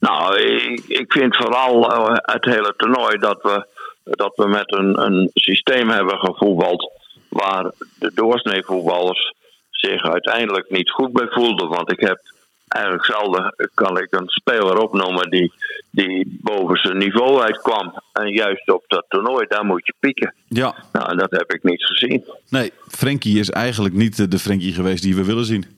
Nou, 0.00 0.38
ik, 0.38 0.84
ik 0.86 1.12
vind 1.12 1.36
vooral 1.36 1.90
eh, 1.90 2.16
het 2.16 2.44
hele 2.44 2.74
toernooi 2.76 3.18
dat 3.18 3.42
we 3.42 3.66
dat 4.04 4.32
we 4.36 4.48
met 4.48 4.72
een, 4.72 5.00
een 5.02 5.30
systeem 5.34 5.88
hebben 5.88 6.18
gevoetbald 6.18 6.90
waar 7.28 7.70
de 7.98 8.10
doorsnee 8.14 8.64
voetballers 8.64 9.34
zich 9.70 10.02
uiteindelijk 10.02 10.70
niet 10.70 10.90
goed 10.90 11.12
bij 11.12 11.26
voelden. 11.30 11.68
Want 11.68 11.92
ik 11.92 12.00
heb 12.00 12.20
eigenlijk 12.68 13.04
zelden 13.04 13.54
kan 13.74 13.98
ik 13.98 14.06
een 14.12 14.28
speler 14.28 14.78
opnoemen 14.78 15.30
die, 15.30 15.52
die 15.90 16.38
boven 16.42 16.76
zijn 16.76 16.96
niveau 16.98 17.40
uitkwam. 17.42 17.94
En 18.12 18.28
juist 18.32 18.68
op 18.68 18.84
dat 18.86 19.04
toernooi, 19.08 19.46
daar 19.48 19.64
moet 19.64 19.86
je 19.86 19.94
pieken. 19.98 20.34
Ja, 20.48 20.74
Nou, 20.92 21.16
dat 21.16 21.30
heb 21.30 21.52
ik 21.52 21.62
niet 21.62 21.84
gezien. 21.84 22.24
nee, 22.50 22.72
Frenkie 22.88 23.38
is 23.38 23.50
eigenlijk 23.50 23.94
niet 23.94 24.16
de- 24.16 24.28
de 24.28 24.38
Frenkie 24.38 24.72
geweest 24.72 25.02
die 25.02 25.16
we 25.16 25.24
willen 25.24 25.44
zien. 25.44 25.74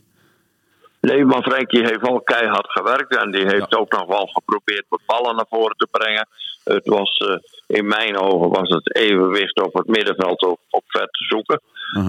Nee, 1.01 1.25
maar 1.25 1.43
Frenkie 1.43 1.81
heeft 1.83 2.03
al 2.03 2.21
keihard 2.21 2.71
gewerkt 2.71 3.17
en 3.17 3.31
die 3.31 3.47
heeft 3.47 3.77
ook 3.77 3.93
nog 3.93 4.07
wel 4.07 4.27
geprobeerd 4.27 4.85
wat 4.89 5.01
ballen 5.07 5.37
naar 5.37 5.47
voren 5.49 5.77
te 5.77 5.87
brengen. 5.91 6.29
Het 6.65 6.87
was, 6.87 7.17
eh, 7.17 7.37
in 7.77 7.87
mijn 7.87 8.19
ogen 8.19 8.49
was 8.51 8.69
het 8.69 8.97
evenwicht 8.97 9.61
op 9.63 9.75
het 9.75 9.87
middenveld 9.87 10.43
op, 10.43 10.61
op 10.71 10.85
vet 10.87 11.09
te 11.13 11.25
zoeken. 11.25 11.61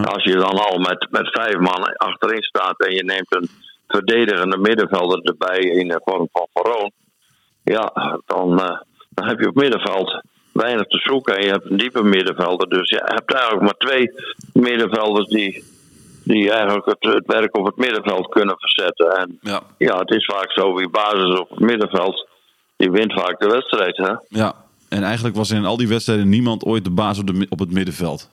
Als 0.03 0.23
je 0.23 0.35
dan 0.35 0.57
al 0.57 0.77
met, 0.77 1.07
met 1.09 1.29
vijf 1.31 1.57
man 1.57 1.95
achterin 1.97 2.41
staat 2.43 2.79
en 2.85 2.95
je 2.95 3.03
neemt 3.03 3.35
een 3.35 3.49
verdedigende 3.89 4.57
middenvelder 4.57 5.21
erbij 5.21 5.59
in 5.59 5.87
de 5.87 6.01
vorm 6.03 6.29
van 6.31 6.47
Veroon. 6.53 6.91
Ja, 7.63 8.19
dan, 8.25 8.59
eh, 8.61 8.79
dan 9.09 9.27
heb 9.27 9.39
je 9.39 9.47
op 9.47 9.55
middenveld 9.55 10.21
weinig 10.51 10.87
te 10.87 10.97
zoeken 10.97 11.37
en 11.37 11.45
je 11.45 11.51
hebt 11.51 11.69
een 11.69 11.77
diepe 11.77 12.03
middenvelder. 12.03 12.69
Dus 12.69 12.89
je 12.89 13.01
hebt 13.05 13.33
eigenlijk 13.33 13.63
maar 13.63 13.77
twee 13.77 14.11
middenvelders 14.53 15.27
die, 15.27 15.63
die 16.23 16.51
eigenlijk 16.51 16.85
het, 16.85 17.13
het 17.13 17.25
werk 17.25 17.57
op 17.57 17.65
het 17.65 17.77
middenveld 17.77 18.29
kunnen 18.29 18.55
verzetten. 18.57 19.17
En 19.17 19.37
Ja, 19.41 19.61
ja, 19.77 19.99
het 19.99 20.11
is 20.11 20.25
vaak 20.25 20.51
zo, 20.51 20.75
wie 20.75 20.89
basis 20.89 21.39
op 21.39 21.49
het 21.49 21.59
middenveld, 21.59 22.27
die 22.77 22.91
wint 22.91 23.13
vaak 23.13 23.39
de 23.39 23.47
wedstrijd. 23.47 23.97
Hè? 23.97 24.13
ja. 24.27 24.67
En 24.89 25.03
eigenlijk 25.03 25.35
was 25.35 25.51
in 25.51 25.65
al 25.65 25.77
die 25.77 25.87
wedstrijden 25.87 26.29
niemand 26.29 26.65
ooit 26.65 26.83
de 26.83 26.89
baas 26.89 27.19
op, 27.19 27.27
de, 27.27 27.45
op 27.49 27.59
het 27.59 27.71
middenveld. 27.71 28.29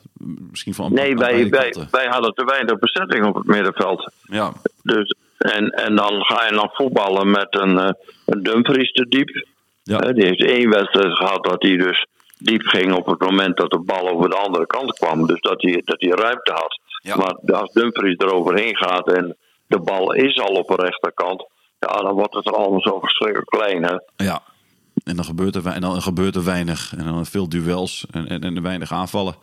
Misschien 0.51 0.75
van 0.75 0.93
Nee, 0.93 1.15
wij, 1.15 1.49
wij, 1.49 1.75
wij 1.91 2.07
hadden 2.07 2.35
te 2.35 2.45
weinig 2.45 2.79
bezetting 2.79 3.27
op 3.27 3.35
het 3.35 3.47
middenveld. 3.47 4.13
Ja, 4.23 4.53
Dus, 4.83 5.15
en, 5.39 5.69
en 5.71 5.97
dan 5.97 6.25
ga 6.25 6.47
je 6.47 6.53
dan 6.55 6.71
voetballen 6.73 7.31
met 7.31 7.47
een, 7.61 7.79
eh, 7.79 7.91
een 8.27 8.43
Dumfries 8.43 8.93
te 8.93 9.07
diep. 9.09 9.47
ja. 9.83 9.99
Die 9.99 10.25
heeft 10.27 10.45
één 10.45 10.71
wedstrijd 10.71 11.17
gehad 11.17 11.45
dat 11.45 11.63
hij 11.63 11.77
dus 11.77 12.07
diep 12.39 12.63
ging 12.63 12.93
op 12.95 13.07
het 13.07 13.21
moment 13.21 13.57
dat 13.57 13.71
de 13.71 13.79
bal 13.79 14.09
over 14.09 14.29
de 14.31 14.37
andere 14.37 14.67
kant 14.67 14.93
kwam. 14.99 15.27
Dus 15.27 15.41
dat 15.41 15.63
hij, 15.63 15.83
dat 15.85 16.01
hij 16.01 16.11
ruimte 16.11 16.53
had. 16.53 16.81
Ja. 17.03 17.17
Maar 17.17 17.55
als 17.61 17.73
Dumfries 17.73 18.17
eroverheen 18.19 18.77
gaat 18.77 19.13
en 19.13 19.37
de 19.67 19.79
bal 19.81 20.13
is 20.13 20.39
al 20.41 20.55
op 20.55 20.69
de 20.69 20.75
rechterkant, 20.83 21.47
ja, 21.79 21.89
dan 22.03 22.13
wordt 22.15 22.35
het 22.35 22.47
er 22.47 22.53
allemaal 22.57 22.81
zo 22.81 23.01
verschrikkelijk 23.01 23.49
klein. 23.49 23.83
Hè? 23.83 24.25
ja. 24.25 24.43
En 25.05 25.17
dan 25.17 25.25
gebeurt 25.25 25.55
er, 25.55 25.67
en 25.67 25.81
dan 25.81 26.03
gebeurt 26.03 26.37
er 26.37 26.45
weinig. 26.45 26.93
En 26.97 27.05
dan 27.05 27.27
veel 27.27 27.49
duels 27.49 28.07
en, 28.11 28.29
en, 28.29 28.41
en 28.43 28.63
weinig 28.63 28.93
aanvallen. 28.93 29.35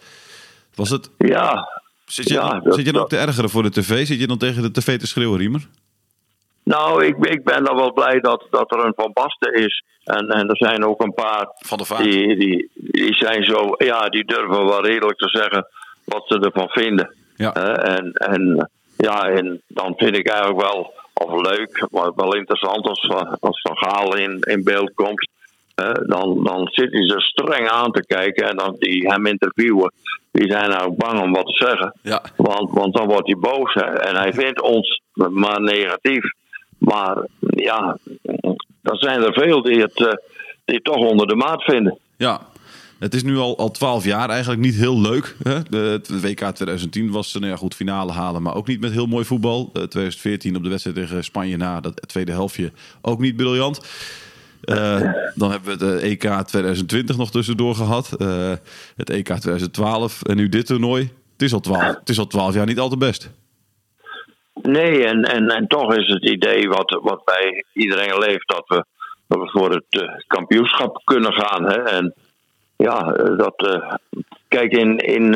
Was 0.75 0.89
het, 0.89 1.09
Ja, 1.17 1.67
zit 2.05 2.27
je, 2.27 2.33
Ja, 2.33 2.59
dat- 2.59 2.75
zit 2.75 2.85
je 2.85 2.91
dan 2.91 3.01
ook 3.01 3.09
te 3.09 3.17
ergeren 3.17 3.49
voor 3.49 3.63
de 3.63 3.69
tv? 3.71 4.05
Zit 4.07 4.19
je 4.19 4.27
dan 4.27 4.37
tegen 4.37 4.61
de 4.61 4.71
tv 4.71 4.99
te 4.99 5.07
schreeuwen, 5.07 5.39
Riemer? 5.39 5.67
Nou, 6.63 7.05
ik, 7.05 7.25
ik 7.25 7.43
ben 7.43 7.63
dan 7.63 7.75
wel 7.75 7.93
blij 7.93 8.19
dat, 8.19 8.47
dat 8.49 8.71
er 8.71 8.85
een 8.85 8.93
Van 8.95 9.11
Basten 9.13 9.53
is. 9.53 9.83
En, 10.03 10.27
en 10.27 10.49
er 10.49 10.57
zijn 10.57 10.85
ook 10.85 11.01
een 11.01 11.13
paar 11.13 11.47
Van 11.55 11.77
de 11.77 11.85
Vaart. 11.85 12.03
die, 12.03 12.35
die, 12.37 12.69
die 12.75 13.13
zijn 13.15 13.43
zo, 13.43 13.69
ja, 13.77 14.09
die 14.09 14.25
durven 14.25 14.65
wel 14.65 14.85
redelijk 14.85 15.17
te 15.17 15.29
zeggen 15.29 15.67
wat 16.05 16.23
ze 16.27 16.39
ervan 16.39 16.69
vinden. 16.69 17.15
Ja. 17.35 17.53
En, 17.53 18.11
en 18.13 18.69
ja, 18.97 19.29
en 19.29 19.61
dan 19.67 19.93
vind 19.97 20.17
ik 20.17 20.27
eigenlijk 20.27 20.61
wel, 20.61 20.93
of 21.13 21.41
leuk, 21.41 21.87
maar 21.91 22.11
wel 22.15 22.35
interessant 22.35 22.87
als, 22.87 23.05
Van- 23.07 23.37
als 23.39 23.61
Van 23.61 23.77
Gaal 23.77 24.15
in, 24.15 24.37
in 24.39 24.63
beeld 24.63 24.93
komt. 24.93 25.29
Dan, 26.05 26.43
dan 26.43 26.67
zit 26.71 26.91
hij 26.91 27.07
ze 27.07 27.19
streng 27.19 27.69
aan 27.69 27.91
te 27.91 28.05
kijken 28.05 28.49
en 28.49 28.57
dan 28.57 28.75
die 28.79 29.07
hem 29.11 29.25
interviewen, 29.25 29.93
die 30.31 30.51
zijn 30.51 30.69
nou 30.69 30.91
bang 30.97 31.21
om 31.21 31.33
wat 31.33 31.45
te 31.45 31.65
zeggen. 31.65 31.93
Ja. 32.01 32.21
Want, 32.35 32.71
want 32.71 32.95
dan 32.95 33.07
wordt 33.07 33.27
hij 33.27 33.37
boos 33.39 33.73
hè, 33.73 33.85
en 33.85 34.15
hij 34.15 34.33
vindt 34.33 34.61
ons 34.61 35.01
maar 35.13 35.61
negatief. 35.61 36.23
Maar 36.83 37.27
ja, 37.39 37.97
dan 38.81 38.95
zijn 38.95 39.21
er 39.21 39.33
veel 39.33 39.61
die 39.61 39.81
het, 39.81 40.05
eh, 40.05 40.13
die 40.65 40.81
toch 40.81 40.95
onder 40.95 41.27
de 41.27 41.35
maat 41.35 41.63
vinden. 41.63 41.97
Ja, 42.17 42.41
het 42.99 43.13
is 43.13 43.23
nu 43.23 43.37
al, 43.37 43.57
al 43.57 43.71
12 43.71 44.03
jaar 44.03 44.29
eigenlijk 44.29 44.61
niet 44.61 44.75
heel 44.75 45.01
leuk. 45.01 45.35
Hè? 45.43 45.63
De, 45.69 46.01
WK 46.21 46.39
2010 46.39 47.11
was 47.11 47.33
nou 47.33 47.45
ja, 47.45 47.55
goed 47.55 47.75
finale 47.75 48.11
halen, 48.11 48.41
maar 48.41 48.55
ook 48.55 48.67
niet 48.67 48.81
met 48.81 48.91
heel 48.91 49.05
mooi 49.05 49.25
voetbal. 49.25 49.61
Eh, 49.65 49.71
2014 49.71 50.55
op 50.55 50.63
de 50.63 50.69
wedstrijd 50.69 50.97
tegen 50.97 51.23
Spanje 51.23 51.57
na 51.57 51.79
dat 51.79 52.07
tweede 52.07 52.31
helftje 52.31 52.71
ook 53.01 53.19
niet 53.19 53.35
briljant. 53.35 53.79
Eh, 54.63 55.01
dan 55.35 55.51
hebben 55.51 55.77
we 55.77 55.85
het 55.85 56.01
eh, 56.01 56.09
EK 56.11 56.45
2020 56.45 57.17
nog 57.17 57.31
tussendoor 57.31 57.75
gehad. 57.75 58.13
Eh, 58.13 58.51
het 58.95 59.09
EK 59.09 59.25
2012 59.25 60.23
en 60.23 60.35
nu 60.35 60.49
dit 60.49 60.65
toernooi. 60.65 61.11
Het 61.31 61.41
is 61.41 61.53
al 61.53 61.59
12, 61.59 61.83
het 61.99 62.09
is 62.09 62.19
al 62.19 62.27
12 62.27 62.53
jaar 62.53 62.65
niet 62.65 62.79
al 62.79 62.89
te 62.89 62.97
best. 62.97 63.29
Nee, 64.61 65.05
en, 65.05 65.23
en, 65.23 65.49
en 65.49 65.67
toch 65.67 65.95
is 65.95 66.07
het 66.07 66.23
idee 66.23 66.69
wat, 66.69 66.99
wat 67.01 67.25
bij 67.25 67.63
iedereen 67.73 68.17
leeft 68.17 68.47
dat 68.47 68.63
we, 68.67 68.85
dat 69.27 69.39
we 69.39 69.49
voor 69.49 69.71
het 69.71 69.85
eh, 69.89 70.09
kampioenschap 70.27 71.01
kunnen 71.03 71.33
gaan. 71.33 71.63
Hè? 71.63 71.77
En 71.81 72.13
ja, 72.77 73.13
eh, 73.13 73.37
dat. 73.37 73.67
eh, 73.67 73.93
kijk, 74.47 74.71
in, 74.71 74.97
in, 74.97 75.33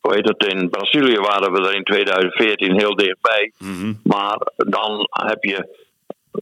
hoe 0.00 0.14
heet 0.14 0.28
het, 0.28 0.44
in 0.44 0.70
Brazilië 0.70 1.18
waren 1.18 1.52
we 1.52 1.68
er 1.68 1.74
in 1.74 1.84
2014 1.84 2.78
heel 2.78 2.94
dichtbij. 2.96 3.52
Maar 4.02 4.38
dan 4.56 5.08
heb 5.10 5.44
je. 5.44 5.84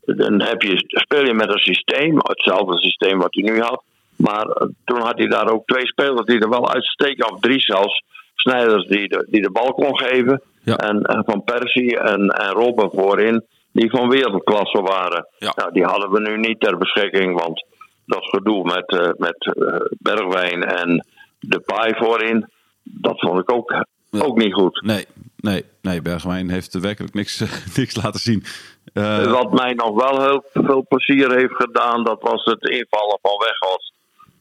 Dan 0.05 0.41
heb 0.43 0.63
je, 0.63 0.85
speel 0.87 1.25
je 1.25 1.35
met 1.35 1.49
een 1.49 1.59
systeem, 1.59 2.17
hetzelfde 2.17 2.79
systeem 2.79 3.19
wat 3.19 3.35
hij 3.35 3.43
nu 3.43 3.61
had. 3.61 3.83
Maar 4.17 4.47
toen 4.85 5.01
had 5.01 5.19
hij 5.19 5.27
daar 5.27 5.49
ook 5.49 5.67
twee 5.67 5.87
spelers 5.87 6.27
die 6.27 6.41
er 6.41 6.49
wel 6.49 6.73
uitsteken, 6.73 7.33
of 7.33 7.41
drie 7.41 7.61
zelfs. 7.61 8.03
Snijders 8.35 8.87
die 8.87 9.09
de, 9.09 9.27
die 9.31 9.43
de 9.43 9.51
bal 9.51 9.73
kon 9.73 9.99
geven. 9.99 10.43
Ja. 10.65 10.77
En, 10.77 11.03
en 11.03 11.25
Van 11.27 11.45
Persie 11.45 11.99
en, 11.99 12.29
en 12.29 12.51
Robben 12.51 12.91
voorin, 12.91 13.45
die 13.73 13.91
van 13.91 14.09
wereldklasse 14.09 14.83
waren. 14.83 15.27
Ja. 15.39 15.53
Nou, 15.57 15.73
die 15.73 15.85
hadden 15.85 16.11
we 16.11 16.21
nu 16.21 16.39
niet 16.39 16.61
ter 16.61 16.79
beschikking, 16.79 17.41
want 17.41 17.67
dat 18.07 18.25
gedoe 18.25 18.65
met, 18.65 18.89
eh, 19.01 19.11
met 19.17 19.55
eh, 19.57 19.77
Bergwijn 19.99 20.65
en 20.65 21.07
de 21.41 21.61
paai 21.61 21.95
voorin, 21.97 22.49
dat 22.83 23.21
vond 23.21 23.41
ik 23.41 23.53
ook, 23.53 23.85
ook 24.19 24.37
niet 24.39 24.55
goed. 24.55 24.83
Nee, 24.85 25.05
nee, 25.37 25.65
nee. 25.83 26.03
Bergwijn 26.03 26.51
heeft 26.51 26.81
werkelijk 26.81 27.15
niks, 27.15 27.39
niks 27.77 28.03
laten 28.03 28.21
zien. 28.21 28.45
Eh, 28.93 29.33
Wat 29.33 29.53
mij 29.53 29.73
nog 29.73 29.95
wel 30.03 30.23
heel 30.23 30.45
veel 30.53 30.85
plezier 30.89 31.33
heeft 31.37 31.55
gedaan, 31.55 32.05
dat 32.05 32.23
was 32.23 32.45
het 32.45 32.69
invallen 32.69 33.19
van 33.23 33.33
Weghorst. 33.39 33.93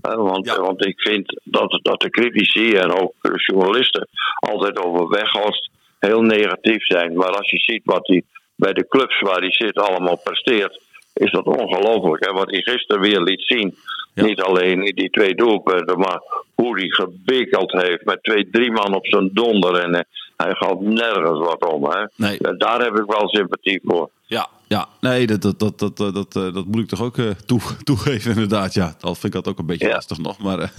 Eh, 0.01 0.15
want, 0.15 0.46
Ja. 0.46 0.62
want 0.62 0.86
ik 0.86 1.00
vind 1.01 1.42
dat, 1.44 1.80
dat 1.82 2.01
de 2.01 2.10
critici 2.10 2.74
en 2.75 2.92
ook 2.92 3.13
de 3.22 3.32
journalisten 3.36 4.08
altijd 4.39 4.77
over 4.80 5.08
Weghorst 5.08 5.70
heel 6.07 6.22
negatief 6.22 6.86
zijn. 6.86 7.13
Maar 7.15 7.29
als 7.38 7.50
je 7.50 7.57
ziet 7.57 7.81
wat 7.83 8.07
hij 8.07 8.24
bij 8.55 8.74
de 8.74 8.88
clubs 8.88 9.19
waar 9.22 9.39
hij 9.39 9.51
zit 9.51 9.77
allemaal 9.77 10.17
presteert, 10.24 10.81
is 11.13 11.31
dat 11.31 11.45
ongelooflijk. 11.45 12.25
hè, 12.25 12.31
Wat 12.31 12.51
hij 12.51 12.62
gisteren 12.62 13.01
weer 13.01 13.22
liet 13.22 13.43
zien. 13.45 13.75
Ja. 14.13 14.24
Niet 14.24 14.41
alleen 14.41 14.83
in 14.86 14.95
die 14.95 15.10
twee 15.10 15.36
doelpunten, 15.36 16.00
maar 16.00 16.22
hoe 16.55 16.79
hij 16.79 16.88
gebikkeld 16.89 17.72
heeft 17.72 18.05
met 18.05 18.24
twee, 18.24 18.50
drie 18.50 18.72
man 18.72 18.95
op 18.95 19.07
zijn 19.07 19.29
donder. 19.33 19.75
En 19.75 19.93
eh, 19.95 20.01
hij 20.38 20.53
gaat 20.55 20.79
nergens 20.81 21.39
wat 21.39 21.65
om. 21.74 21.86
Hè. 21.89 22.05
Nee. 22.15 22.38
Eh, 22.38 22.51
Daar 22.57 22.81
heb 22.81 22.98
ik 23.00 23.05
wel 23.05 23.27
sympathie 23.29 23.79
voor. 23.83 24.10
Ja, 24.25 24.48
ja. 24.67 24.88
nee, 25.01 25.27
dat, 25.27 25.41
dat, 25.41 25.60
dat, 25.60 25.79
dat, 25.79 25.98
dat, 25.98 26.13
dat, 26.13 26.36
eh, 26.36 26.53
dat 26.53 26.65
moet 26.65 26.79
ik 26.81 26.88
toch 26.88 27.01
ook 27.01 27.17
eh, 27.17 27.29
toe, 27.45 27.60
toegeven, 27.83 28.31
inderdaad. 28.31 28.74
Ja, 28.74 28.95
al 29.01 29.13
vind 29.15 29.36
ik 29.36 29.43
dat 29.43 29.48
ook 29.48 29.60
een 29.60 29.65
beetje 29.65 29.88
Ja. 29.88 29.93
lastig 29.93 30.17
nog. 30.17 30.39
Maar 30.39 30.60
eh, 30.60 30.69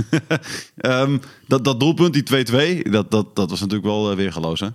ehm, 1.00 1.18
dat, 1.46 1.64
dat 1.64 1.80
doelpunt, 1.80 2.12
die 2.26 2.44
2-2, 2.86 2.90
dat, 2.90 3.10
dat, 3.10 3.36
dat 3.36 3.50
was 3.50 3.60
natuurlijk 3.60 3.88
wel 3.88 4.10
eh, 4.10 4.16
weergeloos, 4.16 4.60
hè? 4.60 4.66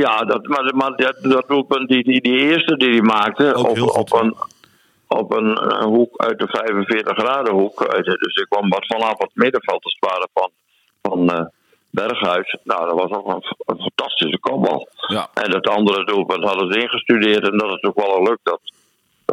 Ja, 0.00 0.18
dat, 0.24 0.46
maar, 0.46 0.76
maar 0.76 0.96
dat, 0.96 1.16
dat 1.22 1.48
doelpunt, 1.48 1.88
die, 1.88 2.02
die, 2.04 2.20
die 2.20 2.38
eerste 2.38 2.76
die 2.76 2.90
hij 2.90 3.00
maakte, 3.00 3.54
op, 3.56 3.78
goed, 3.78 3.96
op, 3.96 4.12
een, 4.12 4.34
op 5.08 5.32
een, 5.32 5.56
eh, 5.56 5.84
hoek 5.84 6.16
uit 6.16 6.38
de 6.38 6.46
45 6.48 7.16
graden 7.18 7.52
hoek. 7.54 7.78
de- 7.78 8.16
Dus 8.18 8.36
ik 8.36 8.46
kwam 8.48 8.68
wat 8.68 8.86
vanaf 8.86 9.18
het 9.18 9.30
middenveld 9.34 9.84
het 9.84 9.96
ware 10.10 10.28
van, 10.34 10.50
van 11.02 11.30
eh, 11.30 11.44
Berghuis. 11.90 12.56
Nou, 12.64 12.88
dat 12.88 12.98
was 13.00 13.10
ook 13.18 13.26
een, 13.28 13.44
een 13.66 13.80
fantastische 13.80 14.38
kopbal. 14.38 14.88
Ja. 15.06 15.28
En 15.34 15.50
dat 15.50 15.68
andere 15.68 16.04
doelpunt 16.04 16.44
hadden 16.44 16.72
ze 16.72 16.80
ingestudeerd 16.80 17.48
en 17.48 17.58
dat 17.58 17.70
het 17.70 17.84
ook 17.84 18.00
wel 18.06 18.22
lukt. 18.22 18.40
Dat, 18.42 18.60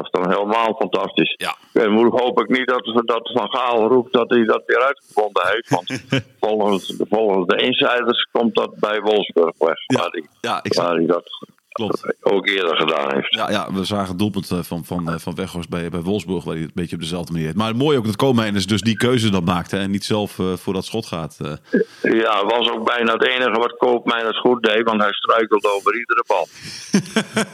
dat 0.01 0.13
is 0.13 0.21
dan 0.21 0.31
helemaal 0.31 0.75
fantastisch. 0.75 1.33
Ja. 1.37 1.55
En 1.73 1.91
moet 1.91 2.19
hoop 2.19 2.39
ik 2.39 2.49
niet 2.49 2.67
dat, 2.67 3.01
dat 3.05 3.31
Van 3.33 3.49
Gaal 3.49 3.87
roept 3.87 4.13
dat 4.13 4.29
hij 4.29 4.43
dat 4.43 4.63
weer 4.65 4.81
uitgevonden 4.81 5.47
heeft. 5.47 5.69
Want 5.69 6.03
volgens, 6.39 6.95
volgens 7.09 7.47
de 7.47 7.55
insiders 7.55 8.27
komt 8.31 8.55
dat 8.55 8.79
bij 8.79 9.01
Wolfsburg 9.01 9.57
weg. 9.57 9.77
Ja. 9.85 9.99
Waar 9.99 10.09
hij, 10.11 10.25
Ja, 10.41 10.61
waar 10.69 10.95
hij 10.95 11.05
dat 11.05 11.57
Klopt. 11.87 12.15
ook 12.21 12.47
eerder 12.47 12.77
gedaan 12.77 13.13
heeft. 13.13 13.35
Ja, 13.35 13.51
ja, 13.51 13.73
we 13.73 13.83
zagen 13.83 14.07
het 14.07 14.19
doelpunt 14.19 14.51
eh, 14.51 14.59
van, 14.61 14.85
van, 14.85 15.09
eh, 15.09 15.19
van 15.19 15.35
Weghorst 15.35 15.69
bij, 15.69 15.89
bij 15.89 16.01
Wolfsburg, 16.01 16.43
waar 16.43 16.53
hij 16.53 16.61
het 16.61 16.71
een 16.75 16.81
beetje 16.81 16.95
op 16.95 17.01
dezelfde 17.01 17.31
manier 17.31 17.47
deed. 17.47 17.55
Maar 17.55 17.75
mooi 17.75 17.97
ook 17.97 18.05
dat 18.05 18.15
Koolmeijers 18.15 18.67
dus 18.67 18.81
die 18.81 18.97
keuze 18.97 19.29
dan 19.29 19.43
maakte 19.43 19.77
en 19.77 19.91
niet 19.91 20.05
zelf 20.05 20.39
eh, 20.39 20.53
voor 20.53 20.73
dat 20.73 20.85
schot 20.85 21.05
gaat. 21.05 21.37
Ja, 22.01 22.45
was 22.45 22.69
ook 22.69 22.85
bijna 22.85 23.13
het 23.13 23.27
enige 23.27 23.59
wat 23.59 23.77
Koopmeiners 23.77 24.39
goed 24.39 24.63
deed, 24.63 24.83
want 24.83 25.01
hij 25.01 25.13
struikelde 25.13 25.73
over 25.73 25.97
iedere 25.97 26.23
bal. 26.27 26.47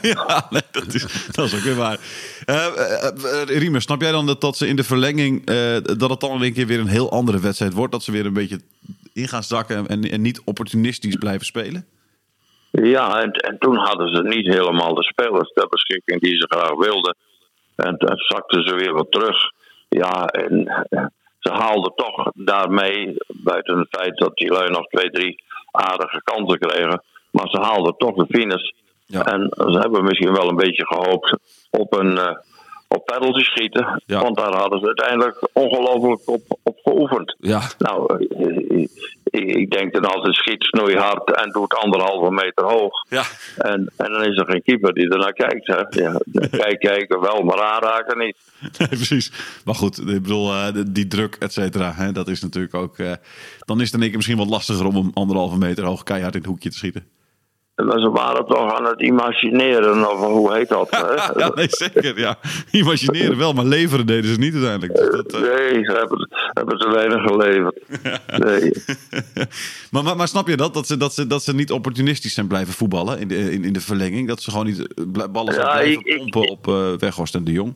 ja, 0.12 0.46
nee, 0.50 0.62
dat, 0.70 0.94
is, 0.94 1.26
dat 1.30 1.46
is 1.46 1.54
ook 1.54 1.60
weer 1.60 1.74
waar. 1.74 1.98
Eh, 2.44 2.66
Riemer, 3.44 3.82
snap 3.82 4.00
jij 4.00 4.12
dan 4.12 4.26
dat, 4.26 4.40
dat 4.40 4.56
ze 4.56 4.66
in 4.66 4.76
de 4.76 4.84
verlenging, 4.84 5.44
dat 5.96 6.10
het 6.10 6.20
dan 6.20 6.32
in 6.32 6.42
één 6.42 6.52
keer 6.52 6.66
weer 6.66 6.80
een 6.80 6.86
heel 6.86 7.10
andere 7.10 7.40
wedstrijd 7.40 7.72
wordt? 7.72 7.92
Dat 7.92 8.02
ze 8.02 8.12
weer 8.12 8.26
een 8.26 8.32
beetje 8.32 8.60
in 9.12 9.28
gaan 9.28 9.42
zakken 9.42 9.88
en, 9.88 10.10
en 10.10 10.22
niet 10.22 10.40
opportunistisch 10.44 11.16
blijven 11.16 11.46
spelen? 11.46 11.86
Ja, 12.70 13.20
en, 13.22 13.32
en 13.32 13.58
toen 13.58 13.76
hadden 13.76 14.14
ze 14.14 14.22
niet 14.22 14.46
helemaal 14.46 14.94
de 14.94 15.02
spelers 15.02 15.52
ter 15.52 15.68
beschikking 15.68 16.20
die 16.20 16.36
ze 16.36 16.46
graag 16.48 16.74
wilden. 16.74 17.16
En 17.76 17.96
toen 17.96 18.16
zakten 18.16 18.68
ze 18.68 18.74
weer 18.74 18.92
wat 18.92 19.10
terug. 19.10 19.36
Ja, 19.88 20.26
en 20.26 20.66
eh, 20.88 21.04
ze 21.38 21.50
haalden 21.50 21.92
toch 21.94 22.30
daarmee, 22.34 23.16
buiten 23.26 23.78
het 23.78 23.88
feit 23.90 24.16
dat 24.16 24.36
die 24.36 24.52
lui 24.52 24.70
nog 24.70 24.86
twee, 24.86 25.10
drie 25.10 25.42
aardige 25.70 26.20
kansen 26.24 26.58
kregen. 26.58 27.02
Maar 27.30 27.48
ze 27.48 27.60
haalden 27.60 27.96
toch 27.96 28.14
de 28.14 28.26
finish. 28.28 28.70
Ja. 29.06 29.24
En 29.24 29.52
ze 29.56 29.78
hebben 29.78 30.04
misschien 30.04 30.32
wel 30.32 30.48
een 30.48 30.56
beetje 30.56 30.86
gehoopt 30.86 31.38
op 31.70 31.94
een 31.94 32.18
eh, 32.18 32.36
op 32.88 33.04
penalty 33.04 33.42
schieten. 33.42 34.02
Ja. 34.06 34.20
Want 34.20 34.36
daar 34.36 34.54
hadden 34.54 34.80
ze 34.80 34.86
uiteindelijk 34.86 35.48
ongelooflijk 35.52 36.28
op, 36.28 36.42
op 36.62 36.78
geoefend. 36.84 37.36
Ja, 37.38 37.60
Nou, 37.78 38.26
eh, 38.28 38.86
ik, 39.30 39.70
denk 39.70 39.92
dan 39.92 40.04
altijd 40.04 40.34
schiet 40.34 40.62
snoeihard 40.64 41.36
en 41.36 41.50
doet 41.50 41.74
anderhalve 41.74 42.30
meter 42.30 42.64
hoog. 42.64 42.92
ja. 43.08 43.24
En, 43.56 43.92
en 43.96 44.12
dan 44.12 44.24
is 44.24 44.38
er 44.38 44.46
geen 44.46 44.62
keeper 44.62 44.94
die 44.94 45.08
ernaar 45.08 45.32
kijkt. 45.32 45.66
Hè. 45.66 46.02
Ja, 46.02 46.20
kijk, 46.62 46.78
kijken 46.78 47.20
wel, 47.20 47.42
maar 47.42 47.62
aanraken 47.62 48.18
niet. 48.18 48.36
Nee, 48.78 48.88
precies. 48.88 49.32
Maar 49.64 49.74
goed, 49.74 49.98
ik 49.98 50.22
bedoel, 50.22 50.52
eh, 50.52 50.68
die 50.86 51.06
druk, 51.06 51.36
et 51.38 51.52
cetera, 51.52 51.92
hè, 51.92 52.12
dat 52.12 52.28
is 52.28 52.42
natuurlijk 52.42 52.74
ook... 52.74 52.98
eh, 52.98 53.12
dan 53.58 53.80
is 53.80 53.86
het 53.86 53.94
in 53.94 54.00
één 54.00 54.08
keer 54.08 54.16
misschien 54.16 54.38
wat 54.38 54.48
lastiger 54.48 54.86
om 54.86 54.94
hem 54.94 55.10
anderhalve 55.14 55.58
meter 55.58 55.84
hoog 55.84 56.02
keihard 56.02 56.34
in 56.34 56.40
het 56.40 56.48
hoekje 56.48 56.70
te 56.70 56.76
schieten. 56.76 57.06
Ze 57.76 58.10
waren 58.12 58.46
toch 58.46 58.74
aan 58.74 58.84
het 58.84 59.00
imagineren, 59.02 60.10
of 60.10 60.18
hoe 60.20 60.54
heet 60.54 60.68
dat? 60.68 60.90
Hè? 60.90 61.14
Ja, 61.40 61.50
nee, 61.54 61.66
zeker, 61.68 62.18
ja. 62.18 62.38
Imagineren 62.70 63.36
wel, 63.38 63.52
maar 63.52 63.64
leveren 63.64 64.06
deden 64.06 64.32
ze 64.34 64.38
niet 64.38 64.54
uiteindelijk. 64.54 64.94
Dus 64.98 65.10
dat, 65.10 65.32
eh, 65.32 65.40
Nee, 65.40 65.84
ze 65.84 65.92
hebben, 65.92 66.28
hebben 66.52 66.78
te 66.78 66.88
weinig 66.90 67.22
geleverd. 67.22 67.78
Nee. 68.44 68.72
maar, 69.90 70.02
maar, 70.02 70.16
maar 70.16 70.28
snap 70.28 70.48
je 70.48 70.56
dat? 70.56 70.74
Dat 70.74 70.86
ze, 70.86 70.96
dat, 70.96 71.14
ze, 71.14 71.26
dat 71.26 71.42
ze 71.42 71.54
niet 71.54 71.72
opportunistisch 71.72 72.34
zijn 72.34 72.46
blijven 72.46 72.74
voetballen 72.74 73.18
in 73.18 73.28
de, 73.28 73.52
in, 73.52 73.64
in 73.64 73.72
de 73.72 73.80
verlenging? 73.80 74.28
Dat 74.28 74.40
ze 74.42 74.50
gewoon 74.50 74.66
niet 74.66 74.94
eh, 74.94 75.24
ballen 75.30 75.54
zijn 75.54 75.66
Ja, 75.66 75.72
blijven 75.72 76.00
ik- 76.00 76.06
ik- 76.06 76.30
pompen 76.30 76.48
op 76.48 76.66
eh 76.68 76.92
Weghorst 76.98 77.34
en 77.34 77.44
de 77.44 77.52
Jong? 77.52 77.74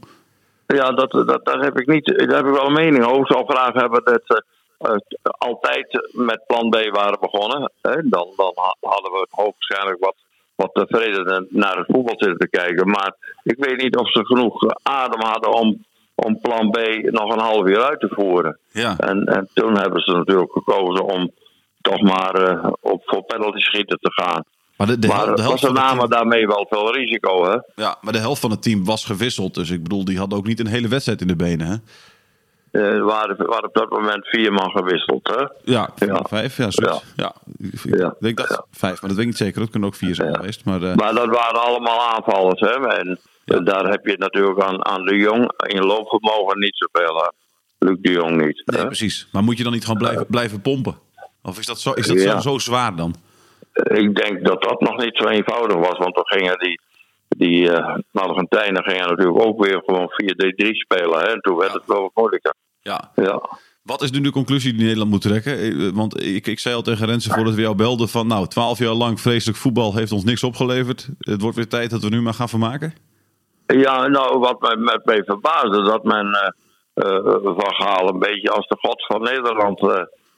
Ja, 0.67 0.93
dat, 0.93 1.11
dat, 1.11 1.41
daar, 1.45 1.61
heb 1.61 1.79
ik 1.81 1.87
niet, 1.87 2.05
daar 2.07 2.37
heb 2.37 2.47
ik 2.47 2.53
wel 2.53 2.67
een 2.67 2.73
mening 2.73 3.05
over. 3.05 3.21
Ik 3.21 3.27
zou 3.27 3.45
graag 3.47 3.73
hebben 3.73 4.05
dat 4.05 4.21
ze 4.25 4.35
eh, 4.35 4.43
altijd 5.39 6.11
met 6.13 6.43
plan 6.47 6.69
B 6.71 6.75
waren 6.93 7.19
begonnen. 7.21 7.73
Hè? 7.83 7.95
Dan, 8.09 8.29
dan 8.37 8.53
ha- 8.55 8.77
hadden 8.81 9.11
we 9.13 9.27
hoogstwaarschijnlijk 9.31 10.05
wat, 10.05 10.15
wat 10.55 10.71
tevreden 10.75 11.47
naar 11.51 11.77
het 11.77 11.87
voetbal 11.87 12.15
zitten 12.19 12.39
te 12.39 12.49
kijken. 12.49 12.89
Maar 12.91 13.15
ik 13.43 13.57
weet 13.59 13.83
niet 13.83 13.97
of 13.97 14.11
ze 14.11 14.25
genoeg 14.27 14.63
adem 14.83 15.21
hadden 15.21 15.53
om, 15.53 15.85
om 16.15 16.41
plan 16.41 16.71
B 16.71 16.79
nog 17.03 17.33
een 17.33 17.41
half 17.41 17.67
uur 17.67 17.83
uit 17.83 18.01
te 18.01 18.09
voeren. 18.11 18.59
Ja, 18.73 18.95
En, 18.99 19.25
en 19.25 19.49
toen 19.55 19.79
hebben 19.79 20.01
ze 20.03 20.11
natuurlijk 20.13 20.53
gekozen 20.53 21.05
om 21.05 21.31
toch 21.81 22.01
maar 22.01 22.35
eh, 22.35 22.73
op 22.81 23.03
voor 23.05 23.23
penalty 23.23 23.59
schieten 23.59 23.99
te 24.01 24.13
gaan. 24.13 24.45
maar 24.77 24.87
de, 24.87 24.99
de, 24.99 25.07
hel- 25.13 25.27
maar 25.27 25.35
de 25.37 25.43
helft 25.43 25.61
ze 25.61 25.73
namen 25.73 25.99
team, 25.99 26.11
daarmee 26.11 26.47
wel 26.47 26.67
veel 26.69 26.93
risico, 26.95 27.45
hè? 27.51 27.83
ja, 27.83 27.97
maar 28.01 28.13
de 28.13 28.19
helft 28.19 28.41
van 28.41 28.51
het 28.51 28.63
team 28.63 28.85
was 28.85 29.05
gewisseld. 29.05 29.55
Dus 29.55 29.71
ik 29.71 29.83
bedoel, 29.83 30.05
die 30.05 30.19
hadden 30.19 30.39
ook 30.39 30.47
niet 30.47 30.61
een 30.61 30.67
hele 30.67 30.89
wedstrijd 30.89 31.21
in 31.21 31.27
de 31.27 31.37
benen, 31.37 31.67
hè? 31.67 31.75
Eh, 32.71 32.81
Er 32.83 33.05
waren, 33.05 33.37
waren 33.47 33.65
op 33.69 33.75
dat 33.75 33.91
moment 33.91 34.27
vier 34.29 34.53
man 34.53 34.71
gewisseld, 34.71 35.29
hè? 35.37 35.73
Ja, 35.73 35.91
Ja. 35.97 36.25
vijf, 36.29 36.57
ja, 36.57 36.71
zoiets. 36.71 37.05
Ja. 37.17 37.33
Ik 37.61 37.99
Ja. 37.99 38.15
denk 38.21 38.37
dat 38.37 38.49
Ja. 38.49 38.65
vijf, 38.71 39.01
maar 39.01 39.09
dat 39.11 39.11
weet 39.11 39.19
ik 39.19 39.27
niet 39.27 39.37
zeker. 39.37 39.61
Dat 39.61 39.71
kunnen 39.71 39.89
ook 39.89 39.95
vier 39.95 40.15
zijn 40.15 40.29
Ja. 40.31 40.35
geweest. 40.37 40.65
Maar, 40.65 40.83
eh, 40.83 40.95
Maar 40.95 41.15
dat 41.15 41.27
waren 41.29 41.63
allemaal 41.63 42.01
aanvallers, 42.01 42.61
hè? 42.61 42.87
En 42.89 43.19
Ja. 43.45 43.57
eh, 43.57 43.65
daar 43.65 43.89
heb 43.89 44.07
je 44.07 44.17
natuurlijk 44.19 44.61
aan, 44.63 44.87
aan 44.87 45.05
de 45.05 45.17
Jong 45.17 45.53
in 45.67 45.83
loopvermogen 45.85 46.59
niet 46.59 46.77
zoveel 46.91 47.25
aan. 47.25 47.33
Luc 47.79 47.97
de 48.01 48.11
Jong 48.13 48.47
niet. 48.47 48.63
nee, 48.65 48.81
hè? 48.81 48.87
precies. 48.87 49.29
Maar 49.33 49.43
moet 49.43 49.57
je 49.57 49.63
dan 49.63 49.73
niet 49.73 49.85
gewoon 49.85 49.99
blijven, 49.99 50.27
blijven 50.27 50.61
pompen? 50.61 50.99
Of 51.43 51.59
is 51.59 51.67
dat 51.67 51.81
zo, 51.81 51.93
is 51.93 52.07
dat 52.07 52.23
Ja. 52.23 52.41
zo, 52.41 52.51
zo 52.51 52.59
zwaar 52.59 52.97
dan? 52.97 53.15
Ik 53.73 54.15
denk 54.17 54.45
dat 54.45 54.63
dat 54.63 54.81
nog 54.81 54.97
niet 54.97 55.17
zo 55.17 55.27
eenvoudig 55.29 55.77
was, 55.77 55.99
want 55.99 56.15
dan 56.15 56.27
gingen 56.27 56.59
die, 56.59 56.81
die 57.37 57.71
eh 57.71 57.97
Argentijnen 58.13 58.83
gingen 58.83 59.09
natuurlijk 59.09 59.45
ook 59.47 59.65
weer 59.65 59.83
gewoon 59.85 60.09
4-3-3 60.65 60.69
spelen, 60.71 61.19
hè? 61.19 61.25
En 61.27 61.41
toen 61.41 61.57
werd 61.57 61.73
het 61.73 61.87
wel 61.87 62.01
wat 62.01 62.11
moeilijker. 62.15 62.55
Ja. 62.81 63.11
Ja. 63.15 63.43
Wat 63.83 64.03
is 64.03 64.11
nu 64.11 64.21
de 64.21 64.31
conclusie 64.31 64.73
die 64.73 64.83
Nederland 64.83 65.11
moet 65.11 65.23
trekken? 65.23 65.59
Eh, 65.59 65.89
Want 65.95 66.23
ik, 66.23 66.47
ik 66.47 66.59
zei 66.59 66.75
al 66.75 66.83
tegen 66.83 67.07
Rensen 67.07 67.33
voordat 67.35 67.55
we 67.55 67.61
jou 67.61 67.75
belden 67.75 68.09
van... 68.09 68.27
nou, 68.27 68.47
twaalf 68.47 68.79
jaar 68.79 68.93
lang 68.95 69.21
vreselijk 69.21 69.59
voetbal 69.59 69.95
heeft 69.95 70.13
ons 70.13 70.25
niks 70.25 70.45
opgeleverd. 70.45 71.09
Het 71.19 71.41
wordt 71.41 71.57
weer 71.57 71.69
tijd 71.69 71.91
dat 71.91 72.03
we 72.03 72.09
nu 72.09 72.21
maar 72.21 72.35
gaan 72.35 72.49
vermaken. 72.49 72.95
Ja, 73.67 74.07
nou, 74.07 74.39
wat 74.39 74.61
mij, 74.61 74.77
met 74.77 75.05
mij 75.05 75.23
verbaasde, 75.25 75.83
dat 75.83 76.05
men 76.05 76.27
eh 76.33 76.49
Van 77.43 77.75
Gaal 77.75 78.09
een 78.09 78.19
beetje 78.19 78.51
als 78.51 78.67
de 78.69 78.77
god 78.79 79.07
van 79.07 79.23
Nederland 79.23 79.81